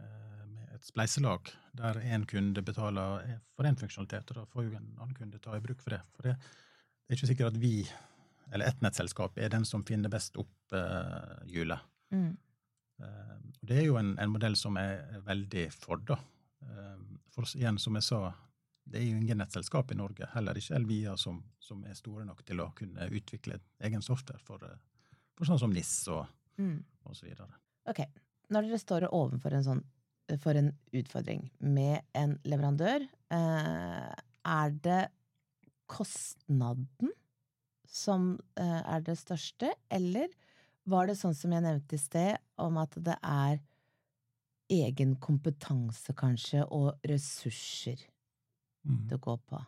med 0.50 0.78
et 0.78 0.86
spleiselag, 0.86 1.52
der 1.78 2.02
én 2.02 2.26
kunde 2.30 2.62
betaler 2.66 3.38
for 3.54 3.70
én 3.70 3.78
funksjonalitet, 3.78 4.32
og 4.32 4.42
da 4.42 4.48
får 4.50 4.66
jo 4.66 4.74
en 4.74 4.96
annen 4.98 5.14
kunde 5.18 5.42
ta 5.42 5.54
i 5.58 5.62
bruk 5.62 5.82
for 5.84 5.94
det. 5.94 6.02
For 6.16 6.26
det 6.26 6.38
det 7.10 7.16
er 7.16 7.18
ikke 7.18 7.28
sikkert 7.32 7.56
at 7.56 7.58
vi, 7.58 7.74
eller 8.54 8.70
ett 8.70 8.84
nettselskap, 8.86 9.40
er 9.42 9.50
den 9.50 9.64
som 9.66 9.82
finner 9.82 10.12
best 10.14 10.36
opp 10.38 10.76
uh, 10.78 11.40
hjulet. 11.50 11.82
Mm. 12.14 12.36
Uh, 13.02 13.40
det 13.66 13.80
er 13.82 13.88
jo 13.88 13.96
en, 13.98 14.12
en, 14.22 14.30
modell 14.30 14.54
som 14.60 14.78
er 14.78 15.18
veldig 15.26 15.64
for, 15.74 16.04
da. 16.06 16.20
Uh, 16.62 17.02
for 17.34 17.50
igjen, 17.58 17.82
som 17.82 17.98
jeg 17.98 18.06
sa, 18.06 18.22
det 18.86 19.02
er 19.02 19.08
jo 19.08 19.18
ingen 19.24 19.42
nettselskap 19.42 19.90
i 19.90 19.98
Norge, 19.98 20.30
heller 20.36 20.62
ikke 20.62 20.78
Elvia, 20.78 21.18
som, 21.18 21.42
som 21.58 21.82
er 21.90 21.98
store 21.98 22.30
nok 22.30 22.46
til 22.46 22.62
å 22.62 22.70
kunne 22.78 23.10
utvikle 23.10 23.58
egen 23.90 24.06
software 24.06 24.46
for, 24.46 24.70
for 25.34 25.50
sånn 25.50 25.66
som 25.66 25.74
NIS 25.74 25.96
og, 26.14 26.30
mm. 26.62 26.78
og 27.10 27.18
så 27.18 27.26
videre. 27.26 27.58
Ok, 27.90 28.06
Når 28.54 28.70
dere 28.70 28.84
står 28.86 29.10
overfor 29.10 29.58
en 29.58 29.66
sånn 29.66 29.88
for 30.44 30.54
en 30.54 30.76
utfordring 30.94 31.48
med 31.58 32.06
en 32.14 32.38
leverandør, 32.46 33.02
er 33.34 34.76
det 34.86 35.08
kostnaden 35.90 37.14
som 37.90 38.36
uh, 38.60 38.82
er 38.84 39.02
det 39.06 39.18
største, 39.20 39.74
eller 39.90 40.30
var 40.90 41.10
det 41.10 41.18
sånn 41.20 41.36
som 41.38 41.54
jeg 41.54 41.66
nevnte 41.66 41.98
i 41.98 42.02
sted, 42.02 42.38
om 42.62 42.78
at 42.82 42.96
det 43.06 43.18
er 43.26 43.60
egen 44.70 45.16
kompetanse, 45.22 46.14
kanskje, 46.18 46.64
og 46.66 47.02
ressurser 47.10 48.02
mm. 48.86 49.04
det 49.10 49.20
går 49.22 49.40
på? 49.50 49.60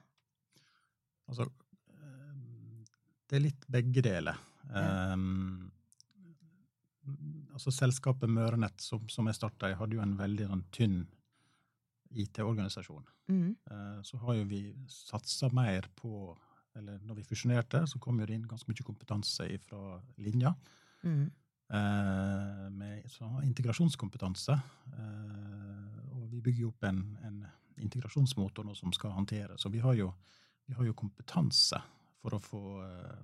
Altså, 1.32 1.48
eh, 1.98 2.82
det 3.30 3.38
er 3.38 3.46
litt 3.48 3.68
begge 3.72 4.04
deler. 4.06 4.42
Ja. 4.70 5.14
Um, 5.14 5.72
altså 7.54 7.74
Selskapet 7.74 8.30
Mørenett, 8.30 8.82
som, 8.82 9.08
som 9.10 9.30
jeg 9.30 9.40
starta 9.40 9.72
i, 9.72 9.78
hadde 9.78 9.98
jo 9.98 10.04
en 10.06 10.18
veldig 10.20 10.50
en 10.54 10.64
tynn 10.76 11.02
IT-organisasjon. 12.14 13.04
Mm. 13.28 13.56
Eh, 13.72 14.02
så 14.04 14.18
har 14.18 14.40
jo 14.40 14.48
vi 14.50 14.64
satsa 14.88 15.50
mer 15.54 15.90
på 15.96 16.38
Eller 16.76 17.02
når 17.04 17.18
vi 17.18 17.24
fusjonerte, 17.28 17.82
så 17.84 18.00
kom 18.00 18.16
det 18.16 18.32
inn 18.32 18.46
ganske 18.48 18.72
mye 18.72 18.84
kompetanse 18.88 19.44
fra 19.60 19.98
linja. 20.24 20.54
Mm. 21.04 21.26
Eh, 21.68 22.70
med 22.72 23.10
integrasjonskompetanse. 23.44 24.56
Eh, 24.88 25.98
og 26.16 26.30
vi 26.32 26.40
bygger 26.40 26.70
opp 26.70 26.88
en, 26.88 27.02
en 27.28 27.42
integrasjonsmotor 27.76 28.64
nå 28.64 28.78
som 28.80 28.96
skal 28.96 29.12
håndtere. 29.12 29.58
Så 29.60 29.68
vi 29.68 29.84
har 29.84 30.00
jo 30.00 30.14
vi 30.64 30.78
har 30.78 30.88
jo 30.88 30.96
kompetanse 30.96 31.82
for 32.22 32.38
å 32.38 32.40
få, 32.40 32.64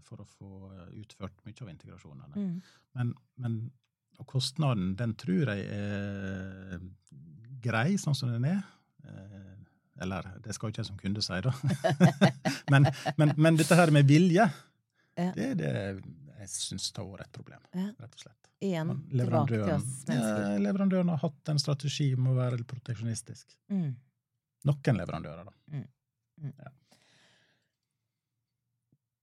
for 0.04 0.19
å 0.19 0.28
få 0.28 0.52
utført 1.00 1.39
mye 1.45 1.63
av 1.63 1.69
integrasjonene. 1.71 2.36
Mm. 2.36 2.62
Men, 3.00 3.13
men 3.39 3.60
kostnaden, 4.28 4.95
den 5.00 5.13
tror 5.15 5.54
jeg 5.54 5.63
er 5.71 6.82
grei 7.63 7.95
sånn 8.02 8.17
som 8.17 8.34
den 8.34 8.50
er. 8.50 8.65
Eller 10.01 10.27
det 10.43 10.53
skal 10.53 10.67
jo 10.67 10.75
ikke 10.75 10.83
jeg 10.83 10.89
som 10.91 10.99
kunde 11.01 11.23
si, 11.25 11.39
da. 11.41 11.53
men, 12.73 12.85
men, 13.17 13.33
men, 13.35 13.57
dette 13.57 13.77
her 13.79 13.91
med 13.93 14.05
vilje, 14.09 14.45
ja. 15.17 15.29
det 15.33 15.47
er 15.51 15.55
det 15.57 15.71
jeg 16.37 16.51
syns 16.53 16.91
har 16.95 17.07
vært 17.09 17.25
et 17.25 17.37
problem. 17.39 17.63
Rett 17.73 18.13
og 18.13 18.21
slett. 18.21 18.51
Igjen 18.63 18.91
tilbake 19.11 19.53
til 19.53 19.71
oss 19.75 20.03
mennesker. 20.07 20.43
Ja, 20.43 20.57
leverandøren 20.61 21.09
har 21.13 21.21
hatt 21.21 21.51
en 21.51 21.61
strategi 21.61 22.07
om 22.17 22.31
å 22.31 22.35
være 22.37 22.63
proteksjonistisk. 22.65 23.57
Mm. 23.73 23.91
Noen 24.69 24.99
leverandører, 25.01 25.49
da. 25.49 25.55
Mm. 25.73 25.87
Mm. 26.41 26.53
Ja. 26.53 26.73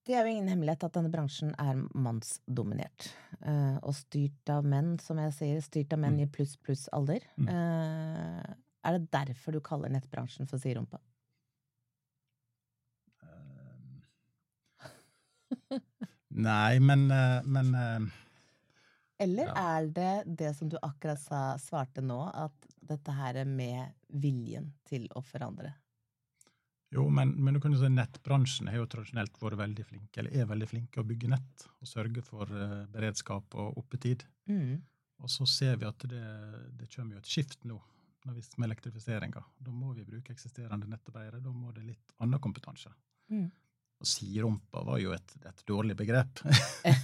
Det 0.05 0.13
er 0.13 0.27
jo 0.27 0.35
ingen 0.35 0.51
hemmelighet 0.53 0.85
at 0.85 0.97
denne 0.99 1.11
bransjen 1.11 1.55
er 1.57 1.79
mannsdominert. 1.97 3.09
Uh, 3.41 3.79
og 3.81 3.95
styrt 3.97 4.51
av 4.53 4.67
menn, 4.69 4.99
som 5.01 5.19
jeg 5.23 5.33
sier. 5.39 5.63
Styrt 5.65 5.97
av 5.97 6.03
menn 6.03 6.19
mm. 6.19 6.27
i 6.27 6.31
pluss 6.35 6.59
pluss 6.61 6.85
alder. 6.93 7.25
Uh, 7.41 8.43
er 8.85 8.99
det 8.99 9.11
derfor 9.15 9.57
du 9.57 9.61
kaller 9.65 9.93
nettbransjen 9.93 10.49
for 10.51 10.63
siderumpa? 10.63 11.01
Uh, 13.25 14.01
nei, 16.49 16.81
men, 16.81 17.07
men 17.47 17.73
Eller 19.23 19.49
ja. 19.49 19.55
er 19.79 19.89
det 19.97 20.15
det 20.43 20.53
som 20.59 20.69
du 20.69 20.77
akkurat 20.83 21.21
sa, 21.21 21.47
svarte 21.61 22.05
nå, 22.05 22.21
at 22.29 22.69
dette 22.85 23.15
her 23.17 23.41
er 23.45 23.49
med 23.49 23.95
viljen 24.09 24.73
til 24.89 25.09
å 25.17 25.25
forandre? 25.25 25.73
Jo, 26.95 27.09
men, 27.11 27.33
men, 27.43 27.55
du 27.55 27.61
kan 27.61 27.73
jo 27.75 27.81
si 27.81 27.89
nettbransjen 27.91 28.69
har 28.71 28.79
jo 28.79 28.87
tradisjonelt 28.91 29.41
vært 29.43 29.59
veldig 29.59 29.87
flinke, 29.89 30.21
eller 30.21 30.37
er 30.39 30.47
veldig 30.47 30.69
flinke 30.71 31.01
å 31.03 31.07
bygge 31.09 31.31
nett 31.33 31.65
og 31.81 31.89
sørge 31.91 32.23
for 32.23 32.51
uh, 32.55 32.85
beredskap 32.93 33.57
og 33.59 33.81
oppetid. 33.81 34.23
Mm. 34.47 34.79
Og 35.25 35.33
så 35.33 35.47
ser 35.49 35.81
vi 35.81 35.89
at 35.89 36.07
det, 36.11 36.23
det 36.79 36.91
kommer 36.93 37.17
jo 37.17 37.25
et 37.25 37.31
skift 37.31 37.67
nå 37.67 37.81
med 38.25 38.67
elektrifiseringa. 38.67 39.43
Da 39.59 39.75
må 39.75 39.93
vi 39.93 40.05
bruke 40.05 40.33
eksisterende 40.33 40.89
nettarbeidere. 40.89 41.43
Da 41.45 41.53
må 41.53 41.73
det 41.73 41.85
litt 41.85 42.17
annen 42.25 42.41
kompetanse. 42.41 42.93
Mm. 43.31 43.51
Og 44.01 44.09
siderumpa 44.09 44.83
var 44.85 44.99
jo 45.01 45.13
et, 45.15 45.35
et 45.47 45.65
dårlig 45.69 45.97
begrep. 45.97 46.43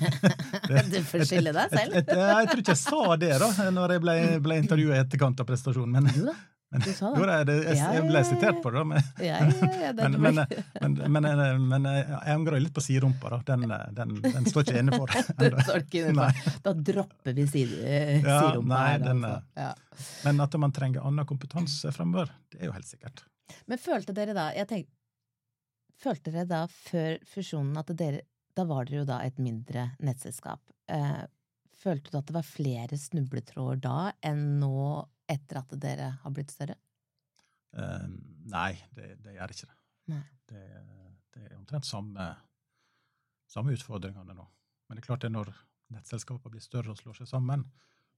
du 0.92 0.98
får 1.06 1.26
skylde 1.28 1.52
deg 1.56 1.72
selv. 1.72 1.94
Et, 1.94 2.00
et, 2.02 2.14
jeg 2.18 2.48
tror 2.50 2.62
ikke 2.64 2.74
jeg 2.74 2.82
sa 2.82 3.16
det 3.20 3.34
da 3.40 3.70
når 3.72 3.94
jeg 3.94 4.04
ble, 4.04 4.16
ble 4.44 4.58
intervjua 4.64 4.96
i 4.98 5.02
etterkant 5.04 5.40
av 5.40 5.48
prestasjonen. 5.48 6.00
Men. 6.00 6.32
Men, 6.70 6.82
du 6.86 6.92
sa 6.94 7.08
det. 7.10 7.18
Jo, 7.18 7.26
det, 7.48 7.54
jeg, 7.66 7.78
jeg 7.82 8.02
ble 8.06 8.20
sitert 8.28 8.58
på 8.62 8.70
det, 8.70 8.82
men, 8.86 9.06
ja, 9.18 9.40
ja, 9.42 9.70
ja, 9.88 9.92
men, 9.96 10.98
men, 11.16 11.40
men, 11.66 11.88
jeg 11.90 12.20
angrer 12.30 12.62
litt 12.62 12.74
på 12.76 12.84
siderumpa. 12.84 13.40
Den, 13.48 13.64
den, 13.96 14.12
den, 14.22 14.46
står 14.46 14.68
ikke 14.68 14.84
inne 14.84 15.00
for. 15.00 15.16
den 15.40 15.58
står 15.66 15.82
ikke 15.82 16.04
inne 16.12 16.28
for. 16.30 16.60
Da 16.68 16.74
dropper 16.92 17.34
vi 17.34 17.48
siderumpa. 17.50 18.84
her. 18.86 19.02
Altså. 19.10 19.74
Men 20.28 20.46
at 20.46 20.56
man 20.62 20.76
trenger 20.76 21.10
annen 21.10 21.26
kompetanse 21.26 21.90
fremover, 21.96 22.30
det 22.54 22.62
er 22.62 22.70
jo 22.70 22.76
helt 22.78 22.86
sikkert. 22.86 23.26
Men 23.66 23.82
følte 23.82 24.14
dere 24.14 24.36
da 24.36 24.50
jeg 24.54 24.70
tenker, 24.70 24.96
Følte 26.00 26.32
dere 26.32 26.48
da 26.48 26.62
før 26.72 27.18
fusjonen 27.28 27.76
at 27.76 27.90
dere 27.92 28.22
Da 28.56 28.64
var 28.64 28.86
dere 28.88 29.02
jo 29.02 29.08
da 29.08 29.18
et 29.20 29.36
mindre 29.42 29.90
nettselskap. 30.00 30.62
Eh, 30.88 31.26
følte 31.76 32.12
du 32.12 32.16
at 32.22 32.30
det 32.30 32.36
var 32.38 32.46
flere 32.46 32.96
snubletråder 32.96 33.82
da 33.84 33.98
enn 34.24 34.60
nå 34.62 34.78
etter 35.30 35.60
at 35.62 35.74
dere 35.80 36.12
har 36.22 36.34
blitt 36.34 36.52
større? 36.54 36.76
Uh, 37.76 38.06
nei, 38.50 38.74
det, 38.96 39.14
det, 39.22 39.36
gjør 39.36 39.54
ikke 39.54 39.68
det. 39.70 39.76
det. 40.10 40.22
Det, 40.50 41.42
er 41.44 41.58
omtrent 41.58 41.86
samme, 41.86 42.26
samme 43.50 43.74
utfordringene 43.76 44.34
nå. 44.34 44.46
Men 44.88 44.98
det 44.98 45.04
er 45.04 45.10
klart 45.12 45.26
det 45.26 45.30
når 45.32 45.52
nettselskapene 45.94 46.56
blir 46.56 46.64
større 46.64 46.94
og 46.94 46.98
slår 46.98 47.20
seg 47.20 47.30
sammen, 47.30 47.62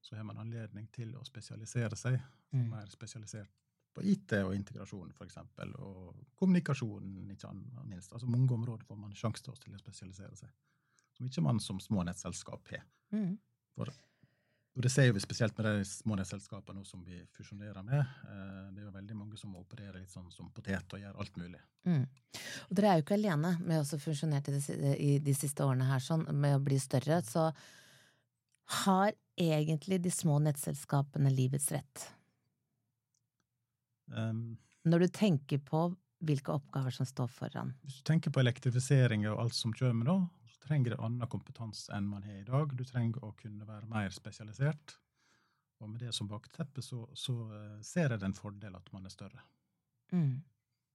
så 0.03 0.17
har 0.17 0.25
man 0.27 0.41
anledning 0.43 0.89
til 0.93 1.13
å 1.17 1.25
spesialisere 1.27 1.99
seg. 1.99 2.17
Mm. 2.53 2.71
Mer 2.73 2.89
spesialisert 2.93 3.53
på 3.93 4.05
IT 4.09 4.33
og 4.41 4.55
integrasjon, 4.57 5.13
f.eks., 5.13 5.39
og 5.85 6.17
kommunikasjon, 6.41 7.13
ikke 7.35 7.51
minst. 7.85 8.13
Altså 8.13 8.29
Mange 8.31 8.55
områder 8.57 8.87
får 8.89 8.99
man 8.99 9.13
sjanse 9.17 9.45
til 9.45 9.53
å 9.53 9.81
spesialisere 9.81 10.37
seg, 10.39 10.53
som 11.13 11.29
ikke 11.29 11.45
man 11.45 11.61
som 11.61 11.81
små 11.81 12.05
nettselskap 12.09 12.73
har. 12.73 12.87
Mm. 13.13 13.37
For 13.77 13.93
og 14.73 14.83
Det 14.83 14.89
ser 14.89 15.13
vi 15.13 15.21
spesielt 15.21 15.59
med 15.59 15.67
de 15.67 15.85
små 15.85 16.17
nettselskapene 16.17 16.85
som 16.89 17.03
vi 17.05 17.19
fusjonerer 17.37 17.85
med. 17.85 18.01
Eh, 18.01 18.71
det 18.73 18.81
er 18.81 18.87
jo 18.87 18.95
veldig 18.95 19.17
mange 19.19 19.37
som 19.37 19.53
opererer 19.61 19.99
litt 20.01 20.13
sånn 20.13 20.31
som 20.33 20.49
potet 20.55 20.95
og 20.97 21.03
gjør 21.03 21.19
alt 21.21 21.37
mulig. 21.37 21.61
Mm. 21.85 22.07
Og 22.71 22.73
dere 22.79 22.89
er 22.89 23.01
jo 23.01 23.05
ikke 23.05 23.19
alene 23.19 23.53
med 23.61 23.83
å 23.83 24.01
fusjonere 24.01 24.63
i 24.97 25.19
de 25.21 25.35
siste 25.37 25.67
årene 25.67 25.91
her, 25.91 26.01
sånn, 26.01 26.25
med 26.33 26.57
å 26.57 26.63
bli 26.65 26.81
større. 26.81 27.21
Så 27.27 27.51
har 28.81 29.13
egentlig 29.37 30.01
de 30.01 30.13
små 30.15 30.39
nettselskapene 30.41 31.33
livets 31.37 31.69
rett? 31.75 32.09
Um, 34.09 34.57
Når 34.89 35.05
du 35.05 35.09
tenker 35.13 35.61
på 35.61 35.91
hvilke 36.25 36.55
oppgaver 36.55 36.95
som 36.95 37.05
står 37.09 37.29
foran? 37.29 37.75
Hvis 37.85 38.01
du 38.01 38.07
tenker 38.09 38.33
på 38.33 38.41
elektrifisering 38.41 39.27
og 39.29 39.41
alt 39.45 39.59
som 39.59 39.75
kommer 39.77 40.09
nå, 40.09 40.17
trenger 40.63 40.95
en 40.97 41.05
annen 41.07 41.31
kompetanse 41.31 41.93
enn 41.97 42.09
man 42.09 42.25
har 42.27 42.41
i 42.41 42.47
dag. 42.47 42.75
Du 42.77 42.85
trenger 42.87 43.25
å 43.25 43.33
kunne 43.39 43.67
være 43.69 43.89
mer 43.91 44.15
spesialisert. 44.15 44.97
Og 45.83 45.91
med 45.91 46.05
det 46.05 46.13
som 46.15 46.29
bakteppe 46.31 46.83
så, 46.85 47.03
så 47.19 47.35
uh, 47.51 47.79
ser 47.83 48.15
jeg 48.15 48.23
det 48.23 48.29
en 48.29 48.39
fordel 48.39 48.77
at 48.79 48.91
man 48.95 49.07
er 49.09 49.15
større. 49.15 49.43
Mm. 50.15 50.43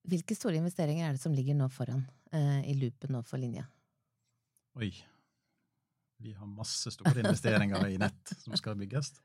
Hvilke 0.08 0.38
store 0.38 0.62
investeringer 0.62 1.08
er 1.08 1.18
det 1.18 1.22
som 1.22 1.36
ligger 1.36 1.58
nå 1.58 1.68
foran 1.74 2.06
eh, 2.32 2.62
i 2.72 2.78
loopen 2.80 3.12
nå 3.12 3.20
for 3.28 3.42
linja? 3.42 3.66
Oi. 4.80 4.94
Vi 6.24 6.32
har 6.34 6.48
masse 6.48 6.94
store 6.94 7.20
investeringer 7.20 7.84
i 7.92 7.98
nett 8.00 8.32
som 8.40 8.56
skal 8.58 8.78
bygges. 8.80 9.12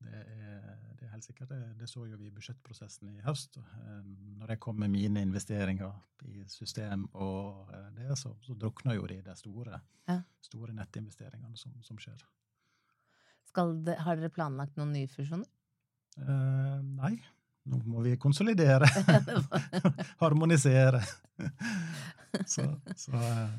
Det 0.00 0.16
er, 0.16 0.76
det 0.96 1.06
er 1.06 1.12
helt 1.12 1.26
sikkert. 1.26 1.50
Det, 1.52 1.60
det, 1.78 1.88
så 1.90 2.06
jo 2.08 2.18
vi 2.18 2.30
i 2.30 2.34
budsjettprosessen 2.34 3.10
i 3.12 3.20
høst. 3.24 3.58
Eh, 3.60 3.96
når 4.40 4.54
jeg 4.54 4.62
kom 4.64 4.78
med 4.80 4.92
mine 4.92 5.22
investeringer 5.26 5.92
i 6.28 6.44
system 6.48 7.06
og 7.12 7.70
eh, 7.74 7.88
det, 7.98 8.10
så, 8.18 8.32
så 8.44 8.56
drukna 8.56 8.96
jo 8.96 9.08
de 9.10 9.20
de 9.26 9.36
store, 9.36 9.80
ja. 10.08 10.20
store 10.44 10.76
nettinvesteringene 10.76 11.56
som, 11.60 11.76
som 11.84 12.00
skjer. 12.00 12.24
Det, 13.84 13.98
har 13.98 14.16
dere 14.16 14.32
planlagt 14.32 14.78
noen 14.78 14.94
nye 14.94 15.10
fusjoner? 15.10 15.48
Eh, 16.20 16.80
nei. 17.02 17.16
Nå 17.70 17.80
må 17.84 18.02
vi 18.06 18.16
konsolidere. 18.16 18.88
Harmonisere. 20.22 21.02
så, 22.54 22.64
så 22.96 23.12
eh, 23.20 23.58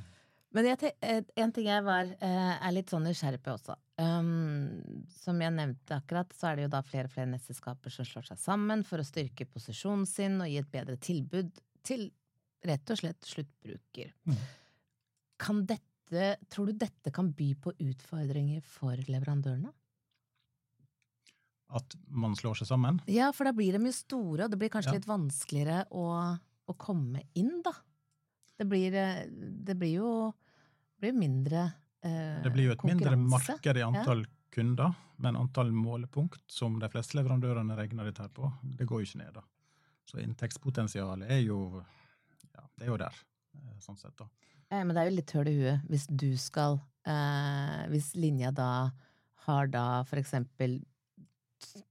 men 0.52 0.68
jeg, 0.68 0.92
eh, 1.00 1.22
en 1.40 1.52
ting 1.56 1.68
jeg 1.70 1.84
var, 1.86 2.10
eh, 2.20 2.56
er 2.58 2.74
litt 2.76 2.92
sånn 2.92 3.06
nysgjerrig 3.08 3.40
på 3.44 3.54
også. 3.56 3.78
Um, 4.02 5.06
som 5.22 5.40
jeg 5.40 5.54
nevnte 5.56 5.96
akkurat, 5.96 6.32
så 6.36 6.50
er 6.50 6.58
det 6.58 6.66
jo 6.66 6.72
da 6.74 6.82
flere 6.84 7.08
og 7.08 7.14
flere 7.14 7.32
nettselskaper 7.32 7.94
som 7.94 8.08
slår 8.08 8.28
seg 8.32 8.42
sammen 8.42 8.84
for 8.88 9.00
å 9.00 9.06
styrke 9.08 9.48
posisjonen 9.48 10.08
sin 10.10 10.40
og 10.42 10.50
gi 10.52 10.58
et 10.60 10.72
bedre 10.74 10.98
tilbud 11.00 11.54
til 11.88 12.10
rett 12.68 12.94
og 12.94 13.00
slett 13.00 13.30
sluttbruker. 13.30 14.12
Mm. 14.28 14.42
Kan 15.42 15.62
dette, 15.70 16.26
tror 16.52 16.72
du 16.72 16.82
dette 16.82 17.14
kan 17.16 17.32
by 17.38 17.54
på 17.62 17.74
utfordringer 17.88 18.66
for 18.66 19.00
leverandørene? 19.08 19.72
At 21.72 21.96
man 22.12 22.36
slår 22.36 22.60
seg 22.60 22.68
sammen? 22.74 23.00
Ja, 23.08 23.30
for 23.32 23.48
da 23.48 23.56
blir 23.56 23.78
de 23.78 23.88
jo 23.88 23.96
store, 23.96 24.46
og 24.46 24.52
det 24.52 24.60
blir 24.60 24.74
kanskje 24.74 24.92
ja. 24.92 25.00
litt 25.00 25.08
vanskeligere 25.08 25.86
å, 25.96 26.10
å 26.68 26.76
komme 26.76 27.24
inn, 27.40 27.62
da. 27.64 27.72
Det 28.62 28.68
blir, 28.70 28.94
eh, 28.94 29.24
det 29.66 29.74
blir 29.80 29.96
jo 29.96 30.12
blir 31.02 31.16
mindre 31.18 31.64
eh, 32.06 32.44
Det 32.44 32.52
blir 32.54 32.70
jo 32.70 32.76
et 32.76 32.84
mindre 32.86 33.16
marked 33.18 33.78
i 33.78 33.86
antall 33.86 34.22
ja. 34.26 34.34
kunder, 34.54 34.94
men 35.22 35.40
antall 35.40 35.72
målepunkt, 35.74 36.44
som 36.52 36.78
de 36.82 36.90
fleste 36.92 37.18
leverandørene 37.18 37.78
regner 37.78 38.10
dette 38.10 38.26
her 38.26 38.34
på, 38.36 38.52
det 38.78 38.86
går 38.90 39.02
jo 39.02 39.10
ikke 39.10 39.24
ned. 39.24 39.34
da. 39.40 39.44
Så 40.06 40.20
inntektspotensialet 40.22 41.32
er 41.32 41.42
jo, 41.46 41.82
ja, 42.52 42.68
det 42.78 42.86
er 42.86 42.92
jo 42.92 43.00
der, 43.02 43.20
eh, 43.58 43.76
sånn 43.84 43.98
sett. 43.98 44.14
da. 44.20 44.30
Eh, 44.70 44.84
men 44.84 44.94
det 44.94 45.02
er 45.02 45.10
jo 45.10 45.18
litt 45.18 45.36
høl 45.38 45.52
i 45.52 45.58
huet 45.58 45.92
hvis 45.92 46.08
du 46.08 46.30
skal 46.40 46.80
eh, 47.08 47.82
Hvis 47.92 48.14
linja 48.16 48.52
da 48.56 48.92
har 49.48 49.72
da 49.74 49.86
for 50.06 50.22
eksempel 50.22 50.78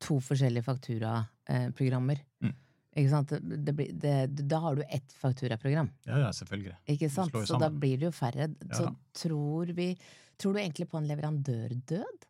to 0.02 0.18
forskjellige 0.22 0.66
fakturaprogrammer. 0.66 2.22
Mm. 2.42 2.54
Ikke 2.98 3.10
sant? 3.12 3.32
Det 3.38 3.74
blir, 3.76 3.92
det, 4.02 4.14
da 4.50 4.58
har 4.64 4.78
du 4.78 4.82
ett 4.82 5.12
fakturaprogram. 5.14 5.92
Ja, 6.08 6.24
ja, 6.24 6.32
selvfølgelig. 6.34 6.74
Ikke 6.90 7.10
sant? 7.12 7.36
Så 7.46 7.58
da 7.60 7.70
blir 7.70 8.00
det 8.00 8.08
jo 8.08 8.14
færre. 8.14 8.48
Ja. 8.66 8.80
Så 8.80 8.90
tror 9.26 9.70
vi 9.76 9.92
Tror 10.40 10.56
du 10.56 10.60
egentlig 10.62 10.86
på 10.88 10.96
en 10.96 11.04
leverandørdød? 11.04 12.22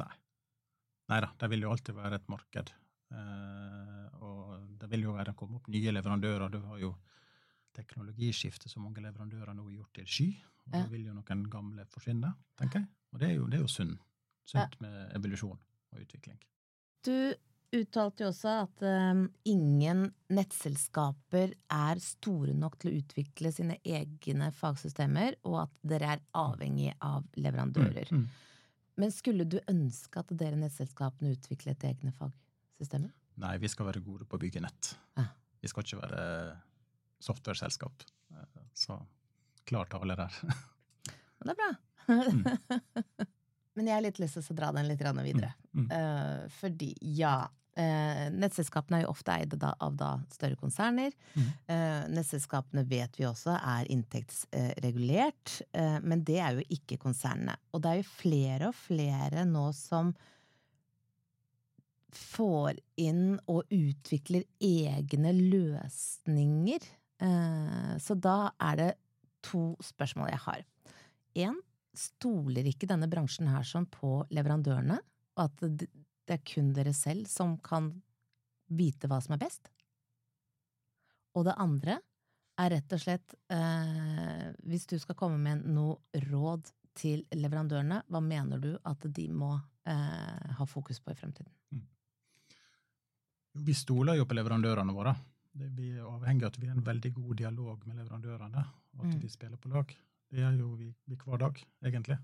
Nei. 0.00 0.14
Nei 1.12 1.18
da, 1.22 1.28
det 1.38 1.48
vil 1.52 1.62
jo 1.62 1.70
alltid 1.70 1.94
være 1.94 2.18
et 2.18 2.24
marked. 2.32 2.72
Eh, 3.14 4.24
og 4.26 4.64
det 4.80 4.88
vil 4.90 5.04
jo 5.06 5.14
være 5.14 5.34
komme 5.38 5.60
opp 5.60 5.68
nye 5.70 5.92
leverandører. 5.94 6.50
Du 6.50 6.58
har 6.64 6.80
jo 6.82 6.90
teknologiskiftet 7.76 8.72
som 8.72 8.82
mange 8.82 9.04
leverandører 9.04 9.54
nå 9.54 9.68
har 9.68 9.76
gjort 9.76 9.94
til 10.00 10.10
sky. 10.10 10.28
Og 10.64 10.74
ja. 10.74 10.80
da 10.80 10.90
vil 10.90 11.06
jo 11.06 11.14
noen 11.14 11.46
gamle 11.52 11.86
forsvinne, 11.92 12.32
tenker 12.58 12.82
jeg. 12.82 12.90
Og 13.14 13.22
det 13.22 13.30
er 13.30 13.36
jo, 13.36 13.46
det 13.52 13.60
er 13.60 13.62
jo 13.62 13.70
sunt. 13.70 14.02
Sunt 14.46 14.76
med 14.82 15.14
evolusjon 15.18 15.58
og 15.58 16.02
utvikling. 16.02 16.38
Du 17.06 17.14
uttalte 17.82 18.24
jo 18.24 18.30
også 18.30 18.52
at 18.64 18.82
um, 18.86 19.26
ingen 19.48 20.06
nettselskaper 20.32 21.52
er 21.72 22.00
store 22.02 22.54
nok 22.56 22.78
til 22.80 22.90
å 22.90 23.00
utvikle 23.00 23.52
sine 23.54 23.78
egne 23.84 24.50
fagsystemer, 24.54 25.38
og 25.48 25.62
at 25.66 25.78
dere 25.86 26.16
er 26.16 26.24
avhengig 26.36 26.90
av 27.04 27.26
leverandører. 27.38 28.12
Mm, 28.12 28.24
mm. 28.24 28.66
Men 28.96 29.12
skulle 29.12 29.44
du 29.44 29.58
ønske 29.68 30.22
at 30.22 30.32
dere 30.32 30.58
nettselskapene 30.60 31.34
utviklet 31.36 31.84
egne 31.88 32.14
fagsystemer? 32.16 33.12
Nei, 33.42 33.56
vi 33.60 33.68
skal 33.68 33.90
være 33.90 34.04
gode 34.04 34.24
på 34.24 34.38
å 34.38 34.40
bygge 34.40 34.62
nett. 34.64 34.94
Ah. 35.20 35.34
Vi 35.60 35.68
skal 35.68 35.84
ikke 35.84 36.00
være 36.00 36.22
software-selskap. 37.26 38.04
Eh, 38.32 38.62
så 38.72 38.96
klar 39.68 39.90
tale 39.92 40.16
der. 40.16 40.40
det 41.44 41.52
er 41.52 41.60
bra. 41.60 41.72
Mm. 42.08 42.44
Men 43.76 43.90
jeg 43.90 43.98
har 43.98 44.04
litt 44.06 44.20
lyst 44.22 44.38
til 44.40 44.54
å 44.54 44.56
dra 44.56 44.72
den 44.72 44.88
litt 44.88 45.02
videre. 45.04 45.52
Mm. 45.76 45.84
Mm. 45.84 45.88
Uh, 45.92 46.48
fordi, 46.56 46.94
ja 47.18 47.42
uh, 47.78 48.26
Nettselskapene 48.34 49.00
er 49.00 49.04
jo 49.06 49.12
ofte 49.12 49.34
eid 49.36 49.56
av 49.66 49.96
da 49.98 50.12
større 50.32 50.58
konserner. 50.60 51.14
Mm. 51.34 51.48
Eh, 51.72 52.04
nettselskapene 52.12 52.84
vet 52.88 53.18
vi 53.18 53.26
også 53.28 53.54
er 53.56 53.88
inntektsregulert, 53.92 55.58
men 56.02 56.22
det 56.26 56.38
er 56.42 56.56
jo 56.56 56.64
ikke 56.76 56.98
konsernene. 57.02 57.56
Og 57.74 57.82
det 57.84 57.92
er 57.92 58.00
jo 58.00 58.08
flere 58.08 58.70
og 58.70 58.78
flere 58.78 59.44
nå 59.48 59.66
som 59.76 60.14
får 62.16 62.80
inn 63.02 63.36
og 63.50 63.68
utvikler 63.74 64.46
egne 64.62 65.34
løsninger. 65.36 66.86
Så 68.00 68.16
da 68.20 68.38
er 68.70 68.80
det 68.80 68.90
to 69.46 69.68
spørsmål 69.84 70.32
jeg 70.32 70.44
har. 70.46 70.64
Én, 71.46 71.60
stoler 71.96 72.66
ikke 72.68 72.88
denne 72.88 73.08
bransjen 73.10 73.48
her 73.50 73.64
sånn 73.66 73.86
på 73.90 74.20
leverandørene, 74.34 74.98
og 75.36 75.44
at 75.46 75.86
det 76.26 76.38
er 76.38 76.44
kun 76.46 76.72
dere 76.74 76.92
selv 76.96 77.28
som 77.30 77.56
kan 77.62 77.90
vite 78.66 79.08
hva 79.10 79.20
som 79.22 79.36
er 79.36 79.42
best? 79.42 79.70
Og 81.36 81.46
det 81.46 81.56
andre 81.60 82.00
er 82.56 82.72
rett 82.72 82.94
og 82.96 83.02
slett, 83.02 83.34
eh, 83.52 84.46
hvis 84.64 84.86
du 84.88 84.96
skal 84.98 85.18
komme 85.18 85.38
med 85.38 85.66
noe 85.68 86.22
råd 86.30 86.70
til 86.96 87.26
leverandørene, 87.36 88.00
hva 88.08 88.22
mener 88.24 88.62
du 88.62 88.70
at 88.88 89.04
de 89.18 89.26
må 89.28 89.52
eh, 89.84 90.54
ha 90.56 90.66
fokus 90.66 91.02
på 91.04 91.12
i 91.12 91.18
fremtiden? 91.18 91.52
Mm. 91.70 91.84
Vi 93.66 93.74
stoler 93.76 94.16
jo 94.16 94.26
på 94.28 94.36
leverandørene 94.36 94.96
våre. 94.96 95.12
Vi 95.56 95.92
er 95.96 96.04
avhengig 96.04 96.44
av 96.44 96.52
at 96.52 96.58
vi 96.60 96.68
har 96.68 96.76
en 96.76 96.84
veldig 96.84 97.12
god 97.16 97.36
dialog 97.40 97.84
med 97.88 98.00
leverandørene, 98.00 98.64
og 98.96 99.04
at 99.04 99.14
mm. 99.14 99.20
vi 99.22 99.32
spiller 99.32 99.60
på 99.60 99.72
lag. 99.72 99.92
Det 100.32 100.42
gjør 100.42 100.58
jo 100.60 100.72
vi, 100.76 100.90
vi, 101.06 101.16
hver 101.20 101.40
dag, 101.40 101.60
egentlig. 101.84 102.18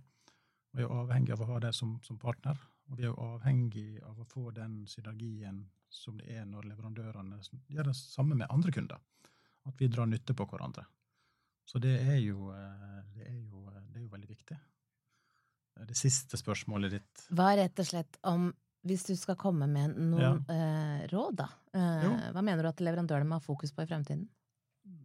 Og 0.73 0.81
vi 0.81 0.85
er 0.85 0.95
avhengig 1.01 1.33
av 1.37 1.45
å 1.45 1.49
ha 1.53 1.61
det 1.65 1.73
som, 1.77 1.95
som, 2.05 2.19
partner. 2.21 2.59
Og 2.91 2.99
vi 2.99 3.05
er 3.05 3.13
jo 3.13 3.29
avhengig 3.35 4.03
av 4.05 4.19
å 4.21 4.27
få 4.29 4.51
den 4.55 4.83
synergien 4.91 5.63
som 5.93 6.17
det 6.19 6.33
er 6.35 6.49
når 6.49 6.67
leverandørene 6.71 7.39
gjør 7.71 7.91
det 7.91 7.97
samme 7.99 8.37
med 8.39 8.51
andre 8.51 8.73
kunder. 8.75 9.01
At 9.69 9.79
vi 9.79 9.89
drar 9.93 10.09
nytte 10.11 10.35
på 10.35 10.47
hverandre. 10.51 10.85
Så 11.69 11.79
det 11.83 11.95
er 12.01 12.19
jo, 12.21 12.51
eh, 12.53 13.01
det 13.15 13.29
er 13.29 13.39
jo, 13.39 13.69
det 13.71 14.01
er 14.01 14.03
jo 14.03 14.11
veldig 14.13 14.29
viktig. 14.29 14.59
Det 15.89 15.97
siste 15.97 16.37
spørsmålet 16.37 16.93
ditt 16.93 17.23
Hva 17.33 17.55
rett 17.57 17.79
og 17.81 17.87
slett 17.89 18.19
om 18.29 18.51
hvis 18.83 19.07
du 19.07 19.15
skal 19.17 19.39
komme 19.39 19.69
med 19.71 19.95
noen 19.95 20.21
ja. 20.21 20.33
eh, 20.53 21.03
råd, 21.13 21.37
da. 21.39 21.47
Eh, 21.73 22.07
hva 22.35 22.43
mener 22.43 22.67
du 22.67 22.71
at 22.73 22.83
leverandørene 22.83 23.31
må 23.31 23.39
ha 23.39 23.45
fokus 23.45 23.71
på 23.73 23.85
i 23.85 23.89
fremtiden? 23.89 24.27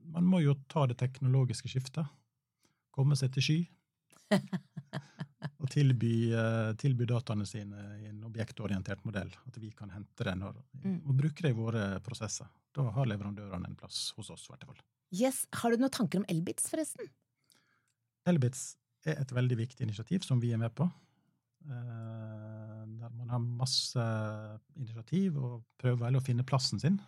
Man 0.09 0.25
må 0.25 0.41
jo 0.41 0.55
ta 0.71 0.87
det 0.89 0.97
teknologiske 0.97 1.69
skiftet 1.69 2.09
komme 2.97 3.17
seg 3.19 3.35
til 3.35 3.45
sky. 3.45 3.59
og 5.67 5.73
tilby, 5.73 6.13
uh, 6.31 6.71
tilby, 6.79 7.05
dataene 7.09 7.45
sine 7.47 7.83
i 7.99 8.07
en 8.09 8.23
objektorientert 8.27 9.03
modell. 9.07 9.29
At 9.49 9.59
vi 9.59 9.71
kan 9.75 9.91
hente 9.91 10.27
den 10.27 10.45
og, 10.47 10.61
mm. 10.83 11.01
og 11.03 11.17
bruke 11.19 11.43
det 11.43 11.51
i 11.51 11.57
våre 11.57 11.87
prosesser. 12.05 12.47
Da 12.75 12.87
har 12.95 13.09
leverandørene 13.09 13.67
en 13.69 13.79
plass 13.79 14.11
hos 14.17 14.31
oss. 14.33 14.47
hvert 14.49 14.63
fall. 14.69 14.79
Yes. 15.15 15.45
Har 15.59 15.73
du 15.73 15.81
noen 15.81 15.93
tanker 15.93 16.21
om 16.21 16.27
Elbits, 16.31 16.69
forresten? 16.71 17.11
Elbits 18.27 18.77
er 19.07 19.21
et 19.21 19.35
veldig 19.35 19.59
viktig 19.59 19.85
initiativ 19.85 20.25
som 20.27 20.39
vi 20.43 20.53
er 20.55 20.61
med 20.61 20.73
på. 20.77 20.87
Uh, 21.67 22.83
der 22.97 23.11
man 23.17 23.29
har 23.33 23.43
masse 23.43 24.07
initiativ 24.79 25.37
og 25.37 25.61
prøver 25.81 26.05
vel 26.05 26.19
å 26.19 26.23
finne 26.23 26.47
plassen 26.47 26.79
sin. 26.79 27.01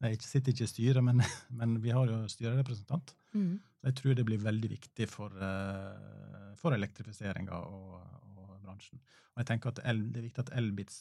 Jeg 0.00 0.20
sitter 0.24 0.54
ikke 0.54 0.64
i 0.64 0.70
styret, 0.70 1.04
men, 1.04 1.20
men 1.58 1.76
vi 1.84 1.92
har 1.92 2.08
jo 2.08 2.22
styrerepresentant. 2.30 3.14
Mm. 3.36 3.58
Jeg 3.84 3.96
tror 3.96 4.16
det 4.16 4.26
blir 4.28 4.40
veldig 4.42 4.70
viktig 4.72 5.08
for, 5.08 5.34
uh, 5.40 6.54
for 6.60 6.76
elektrifiseringa 6.76 7.60
og, 7.68 8.00
og, 8.34 8.56
bransjen. 8.64 9.00
Og 9.34 9.42
jeg 9.42 9.50
tenker 9.52 9.72
at 9.72 9.82
el, 9.88 10.02
Det 10.12 10.20
er 10.20 10.26
viktig 10.28 10.44
at 10.44 10.54
Elbit 10.58 10.96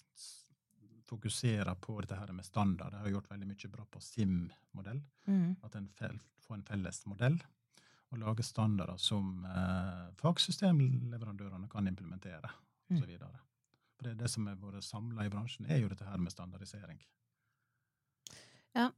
fokuserer 1.10 1.76
på 1.82 1.98
dette 2.02 2.18
her 2.20 2.32
med 2.36 2.46
standard. 2.46 2.94
De 2.94 3.02
har 3.04 3.14
gjort 3.16 3.32
veldig 3.32 3.48
mye 3.50 3.72
bra 3.74 3.86
på 3.90 4.02
SIM-modell. 4.04 5.02
Mm. 5.28 5.56
At 5.66 5.76
en 5.76 5.90
får 5.98 6.56
en 6.56 6.66
felles 6.68 7.02
modell. 7.10 7.40
Og 8.10 8.22
lager 8.22 8.46
standarder 8.46 8.98
som 9.02 9.46
eh, 9.46 10.06
fagsystemleverandørene 10.22 11.70
kan 11.70 11.90
implementere. 11.90 12.50
Mm. 12.90 12.96
Og 12.96 13.02
så 13.04 13.10
videre. 13.10 13.42
for 13.98 14.08
det, 14.08 14.16
det 14.22 14.30
som 14.32 14.48
er 14.48 14.58
vært 14.58 14.86
samla 14.86 15.26
i 15.26 15.34
bransjen, 15.34 15.66
er 15.70 15.82
jo 15.82 15.90
dette 15.92 16.08
her 16.08 16.18
med 16.18 16.32
standardisering. 16.34 17.02
Ja. 18.80 18.90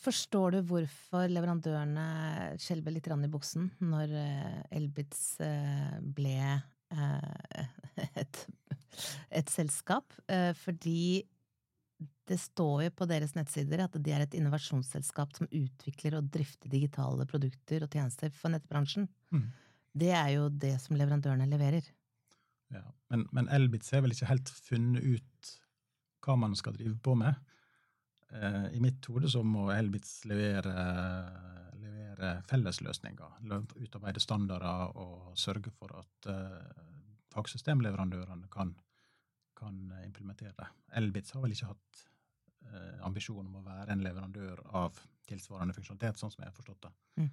Forstår 0.00 0.56
du 0.56 0.60
hvorfor 0.70 1.28
leverandørene 1.28 2.56
skjelver 2.60 2.94
litt 2.94 3.08
i 3.10 3.32
buksen 3.32 3.68
når 3.84 4.14
eh, 4.16 4.60
Elbitz 4.78 5.40
eh, 5.44 5.98
ble 6.00 6.38
eh, 6.40 7.66
et, 8.22 8.46
et 9.28 9.52
selskap? 9.52 10.16
Fordi 10.62 11.20
det 12.30 12.38
står 12.38 12.84
jo 12.86 12.92
på 12.96 13.08
deres 13.10 13.34
nettsider 13.36 13.82
at 13.84 13.96
de 13.98 14.12
er 14.14 14.24
et 14.24 14.36
innovasjonsselskap 14.38 15.34
som 15.36 15.50
utvikler 15.50 16.16
og 16.16 16.30
drifter 16.32 16.70
digitale 16.72 17.26
produkter 17.28 17.84
og 17.84 17.92
tjenester 17.92 18.32
for 18.32 18.54
nettbransjen. 18.54 19.08
Mm. 19.34 19.48
Det 20.00 20.12
er 20.14 20.28
jo 20.36 20.46
det 20.48 20.76
som 20.80 20.96
leverandørene 20.96 21.48
leverer. 21.50 21.84
Ja, 22.70 22.86
Men, 23.10 23.26
men 23.34 23.50
Elbitz 23.50 23.90
har 23.90 24.04
vel 24.04 24.14
ikke 24.14 24.30
helt 24.30 24.52
funnet 24.54 25.02
ut 25.02 25.54
hva 26.24 26.36
man 26.38 26.54
skal 26.56 26.76
drive 26.76 26.94
på 27.02 27.16
med. 27.18 27.34
Eh, 28.30 28.66
I 28.76 28.80
mitt 28.82 29.06
hode 29.10 29.30
så 29.30 29.42
må 29.46 29.68
Elbitz 29.74 30.24
levere, 30.30 30.74
levere 31.80 32.34
fellesløsninger, 32.50 33.40
utarbeide 33.80 34.22
standarder 34.22 34.94
og 35.00 35.32
sørge 35.38 35.72
for 35.74 35.96
at 35.98 36.30
eh, 36.30 36.86
fagsystemleverandørene 37.34 38.50
kan, 38.52 38.74
kan 39.58 39.82
implementere 40.04 40.54
det. 40.58 40.70
Elbitz 41.00 41.34
har 41.34 41.44
vel 41.44 41.56
ikke 41.56 41.72
hatt 41.72 42.04
eh, 42.70 42.98
ambisjon 43.06 43.46
om 43.46 43.60
å 43.60 43.66
være 43.66 43.94
en 43.94 44.04
leverandør 44.06 44.62
av 44.78 44.98
tilsvarende 45.30 45.74
funksjonalitet, 45.76 46.18
sånn 46.18 46.32
som 46.32 46.44
jeg 46.44 46.50
har 46.50 46.58
forstått 46.58 46.86
det. 46.86 46.92
Mm. 47.22 47.30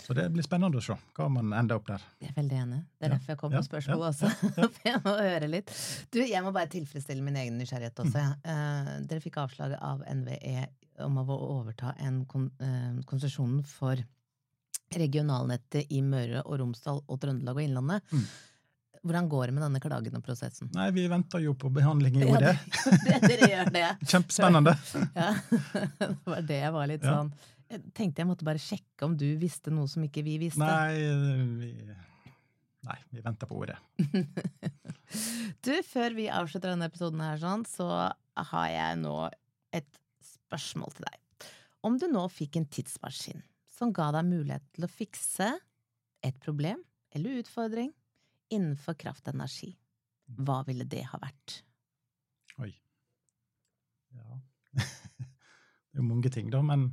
Så 0.00 0.14
det 0.16 0.24
blir 0.32 0.44
spennende 0.44 0.80
å 0.80 0.84
se 0.84 0.94
hva 1.16 1.26
man 1.30 1.52
ender 1.54 1.78
opp 1.78 1.90
der. 1.90 2.04
Jeg 2.22 2.32
er 2.32 2.38
veldig 2.38 2.60
enig. 2.62 2.78
Det 2.96 3.06
er 3.06 3.12
derfor 3.14 3.34
jeg 3.34 3.40
kom 3.42 3.52
på 3.52 3.64
spørsmål 3.66 4.04
også. 4.08 4.30
For 4.76 4.86
jeg 4.88 5.02
må 5.04 5.12
høre 5.18 5.50
litt. 5.50 5.74
Du, 6.14 6.18
jeg 6.24 6.44
må 6.44 6.52
bare 6.54 6.70
tilfredsstille 6.72 7.24
min 7.24 7.36
egen 7.42 7.58
nysgjerrighet 7.60 8.00
også. 8.04 8.22
Mm. 8.22 8.46
Uh, 8.46 8.94
dere 9.10 9.24
fikk 9.24 9.38
avslaget 9.44 9.82
av 9.84 10.02
NVE 10.08 10.64
om 11.04 11.20
å 11.20 11.26
overta 11.36 11.92
en 12.02 12.22
kon 12.30 12.48
uh, 12.62 13.02
konsesjon 13.08 13.60
for 13.68 14.00
regionalnettet 14.92 15.92
i 15.92 16.00
Møre 16.04 16.42
og 16.42 16.58
Romsdal 16.60 17.04
og 17.06 17.20
Trøndelag 17.20 17.60
og 17.60 17.66
Innlandet. 17.66 18.08
Mm. 18.12 18.26
Hvordan 19.02 19.28
går 19.28 19.46
det 19.46 19.54
med 19.56 19.64
denne 19.64 19.80
klagen 19.82 20.18
og 20.18 20.22
prosessen? 20.24 20.68
Nei, 20.76 20.90
Vi 20.94 21.08
venter 21.10 21.42
jo 21.42 21.56
på 21.58 21.70
behandling 21.74 22.20
i 22.20 22.28
OD. 22.28 22.44
Ja, 22.44 23.16
dere 23.30 23.48
gjør 23.50 23.72
det. 23.74 23.88
Kjempespennende. 24.12 24.76
ja, 25.16 25.32
Det 25.98 26.12
var 26.28 26.46
det 26.46 26.60
jeg 26.60 26.76
var 26.76 26.92
litt 26.92 27.08
ja. 27.08 27.16
sånn 27.16 27.32
jeg 27.72 27.92
tenkte 27.96 28.22
jeg 28.22 28.28
måtte 28.28 28.46
bare 28.46 28.60
sjekke 28.60 29.06
om 29.06 29.14
du 29.18 29.28
visste 29.40 29.72
noe 29.72 29.88
som 29.90 30.04
ikke 30.04 30.24
vi 30.26 30.36
visste. 30.42 30.60
Nei, 30.60 30.92
vi, 31.62 31.70
nei, 32.88 32.98
vi 33.14 33.24
venter 33.24 33.48
på 33.48 33.62
ordet. 33.62 33.78
du, 35.66 35.72
før 35.88 36.18
vi 36.18 36.28
avslutter 36.32 36.72
denne 36.72 36.90
episoden 36.90 37.22
her, 37.24 37.40
sånn, 37.40 37.64
så 37.68 37.88
har 38.52 38.68
jeg 38.72 39.00
nå 39.02 39.16
et 39.76 39.88
spørsmål 40.26 40.96
til 40.98 41.08
deg. 41.08 41.48
Om 41.82 41.98
du 41.98 42.06
nå 42.12 42.26
fikk 42.30 42.60
en 42.60 42.68
tidsmaskin 42.70 43.42
som 43.72 43.92
ga 43.96 44.10
deg 44.14 44.28
mulighet 44.28 44.64
til 44.76 44.86
å 44.86 44.92
fikse 44.92 45.48
et 46.22 46.36
problem 46.44 46.84
eller 47.16 47.40
utfordring 47.40 47.90
innenfor 48.52 48.94
kraft 49.00 49.26
og 49.26 49.34
energi, 49.34 49.72
hva 50.44 50.60
ville 50.68 50.84
det 50.88 51.02
ha 51.08 51.18
vært? 51.20 51.62
Oi. 52.60 52.70
Ja 54.12 54.40
Det 55.92 55.98
er 55.98 56.04
jo 56.04 56.08
mange 56.08 56.30
ting, 56.32 56.46
da, 56.52 56.62
men 56.64 56.86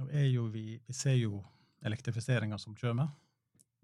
nå 0.00 0.08
er 0.16 0.30
jo 0.32 0.46
vi, 0.52 0.78
vi 0.86 0.96
ser 0.96 1.18
jo 1.20 1.42
elektrifiseringa 1.84 2.58
som 2.60 2.76
kommer. 2.78 3.10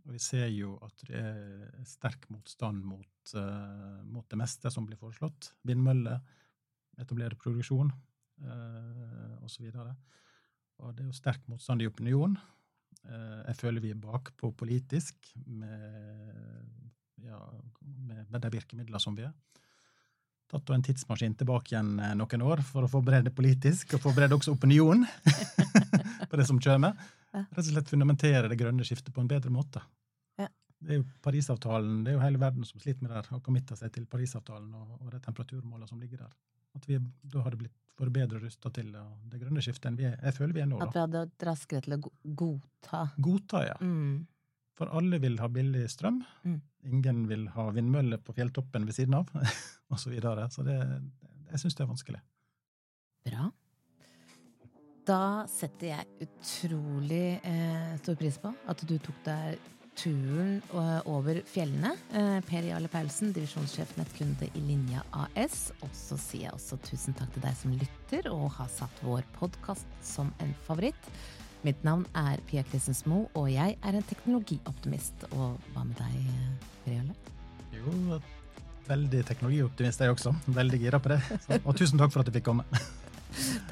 Og 0.06 0.14
vi 0.14 0.20
ser 0.22 0.46
jo 0.54 0.76
at 0.86 1.06
det 1.08 1.18
er 1.18 1.86
sterk 1.88 2.28
motstand 2.30 2.84
mot, 2.86 3.32
uh, 3.34 4.02
mot 4.06 4.26
det 4.30 4.38
meste 4.38 4.70
som 4.70 4.86
blir 4.86 5.00
foreslått. 5.00 5.50
Vindmøller, 5.66 6.20
etablere 7.02 7.38
produksjon 7.40 7.90
uh, 7.90 9.32
osv. 9.44 9.66
Og, 9.74 9.90
og 10.78 10.94
det 10.94 11.04
er 11.04 11.10
jo 11.10 11.16
sterk 11.16 11.48
motstand 11.50 11.82
i 11.82 11.90
opinion. 11.90 12.38
Uh, 13.02 13.42
jeg 13.48 13.58
føler 13.58 13.82
vi 13.82 13.90
er 13.96 13.98
bakpå 14.00 14.52
politisk 14.62 15.32
med, 15.46 16.70
ja, 17.26 17.42
med, 17.82 18.38
de 18.38 18.54
virkemidlene 18.54 19.02
som 19.02 19.18
vi 19.18 19.26
er. 19.26 19.34
tatt 20.46 20.70
en 20.70 20.86
tidsmaskin 20.86 21.34
tilbake 21.34 21.74
igjen 21.74 21.96
eh, 21.98 22.14
noen 22.14 22.42
år 22.46 22.62
for 22.62 22.86
å 22.86 22.90
forberede 22.90 23.34
politisk, 23.34 23.96
og 23.96 24.04
forberede 24.04 24.38
også 24.38 24.54
opinion 24.54 25.02
på 26.30 26.40
det 26.40 26.48
som 26.48 26.60
kommer. 26.62 26.96
Rett 27.36 27.60
og 27.60 27.68
slett 27.68 27.92
fundamentere 27.92 28.48
det 28.48 28.58
grønne 28.60 28.84
skiftet 28.86 29.14
på 29.14 29.22
en 29.24 29.30
bedre 29.30 29.52
måte. 29.52 29.82
Det 30.76 30.92
er 30.92 31.00
jo 31.00 31.06
Parisavtalen, 31.24 32.02
det 32.04 32.12
er 32.12 32.18
jo 32.18 32.22
hele 32.22 32.40
verden 32.40 32.66
som 32.68 32.80
sliter 32.82 33.02
med 33.04 33.12
det, 33.14 33.24
har 33.30 33.40
committa 33.44 33.76
seg 33.78 33.94
til 33.94 34.04
Parisavtalen 34.10 34.74
og, 34.76 34.98
og 35.00 35.10
de 35.14 35.20
temperaturmålene 35.24 35.88
som 35.88 36.00
ligger 36.02 36.26
der. 36.26 36.36
At 36.76 36.84
vi 36.88 36.98
da 37.00 37.42
hadde 37.46 37.60
blitt 37.62 37.74
for 37.96 38.12
bedre 38.12 38.42
rusta 38.42 38.68
til 38.76 38.90
det 38.92 39.40
grønne 39.40 39.62
skiftet 39.64 39.88
enn 39.88 39.96
vi 39.96 40.04
er, 40.10 40.18
jeg 40.20 40.36
føler 40.36 40.52
vi 40.52 40.62
er 40.66 40.68
nå. 40.68 40.80
Da. 40.82 40.88
At 40.90 40.96
vi 40.96 41.02
hadde 41.02 41.22
vært 41.24 41.46
raskere 41.48 41.84
til 41.86 41.96
å 41.96 42.00
godta 42.42 43.02
Godta, 43.16 43.62
ja. 43.70 43.76
Mm. 43.80 44.26
For 44.76 44.92
alle 44.92 45.16
vil 45.22 45.38
ha 45.40 45.48
billig 45.48 45.86
strøm. 45.88 46.18
Mm. 46.44 46.58
Ingen 46.92 47.22
vil 47.30 47.46
ha 47.54 47.70
vindmøller 47.72 48.20
på 48.20 48.34
fjelltoppen 48.36 48.84
ved 48.84 48.98
siden 48.98 49.16
av, 49.16 49.32
og 49.90 50.02
Så, 50.02 50.12
videre. 50.12 50.50
så 50.52 50.66
det, 50.66 50.76
jeg 51.54 51.62
syns 51.62 51.78
det 51.78 51.86
er 51.86 51.92
vanskelig. 51.94 52.20
Bra. 53.26 53.48
Da 55.06 55.46
setter 55.46 55.92
jeg 55.92 56.26
utrolig 56.26 57.38
eh, 57.46 57.94
stor 58.00 58.16
pris 58.18 58.38
på 58.42 58.50
at 58.50 58.80
du 58.88 58.96
tok 58.98 59.18
deg 59.26 59.60
turen 59.96 60.56
eh, 60.74 61.06
over 61.06 61.38
fjellene. 61.46 61.92
Eh, 62.10 62.38
per 62.48 62.66
Jarle 62.66 62.90
Paulsen, 62.90 63.30
divisjonssjef 63.36 63.94
nettkunde 64.00 64.48
i 64.50 64.62
Linja 64.66 65.04
AS. 65.14 65.70
Og 65.86 65.94
så 65.94 66.18
sier 66.18 66.48
jeg 66.48 66.56
også 66.56 66.80
tusen 66.88 67.14
takk 67.14 67.30
til 67.36 67.46
deg 67.46 67.54
som 67.60 67.76
lytter 67.78 68.30
og 68.32 68.48
har 68.58 68.72
satt 68.72 69.02
vår 69.06 69.22
podkast 69.38 69.86
som 70.02 70.34
en 70.42 70.50
favoritt. 70.66 71.10
Mitt 71.62 71.86
navn 71.86 72.02
er 72.18 72.42
Pia 72.50 72.66
Kristensmo, 72.66 73.28
og 73.38 73.46
jeg 73.50 73.78
er 73.78 73.98
en 73.98 74.10
teknologioptimist. 74.10 75.28
Og 75.30 75.54
hva 75.70 75.86
med 75.86 76.02
deg, 76.02 76.18
Riole? 76.90 77.14
Jo, 77.78 78.18
veldig 78.90 79.22
teknologioptimist 79.30 80.02
jeg 80.02 80.18
også. 80.18 80.34
Veldig 80.50 80.82
gira 80.82 81.02
på 81.02 81.14
det. 81.14 81.22
Så, 81.46 81.62
og 81.62 81.78
tusen 81.78 82.02
takk 82.02 82.10
for 82.10 82.26
at 82.26 82.30
du 82.30 82.34
fikk 82.34 82.50
komme. 82.50 82.66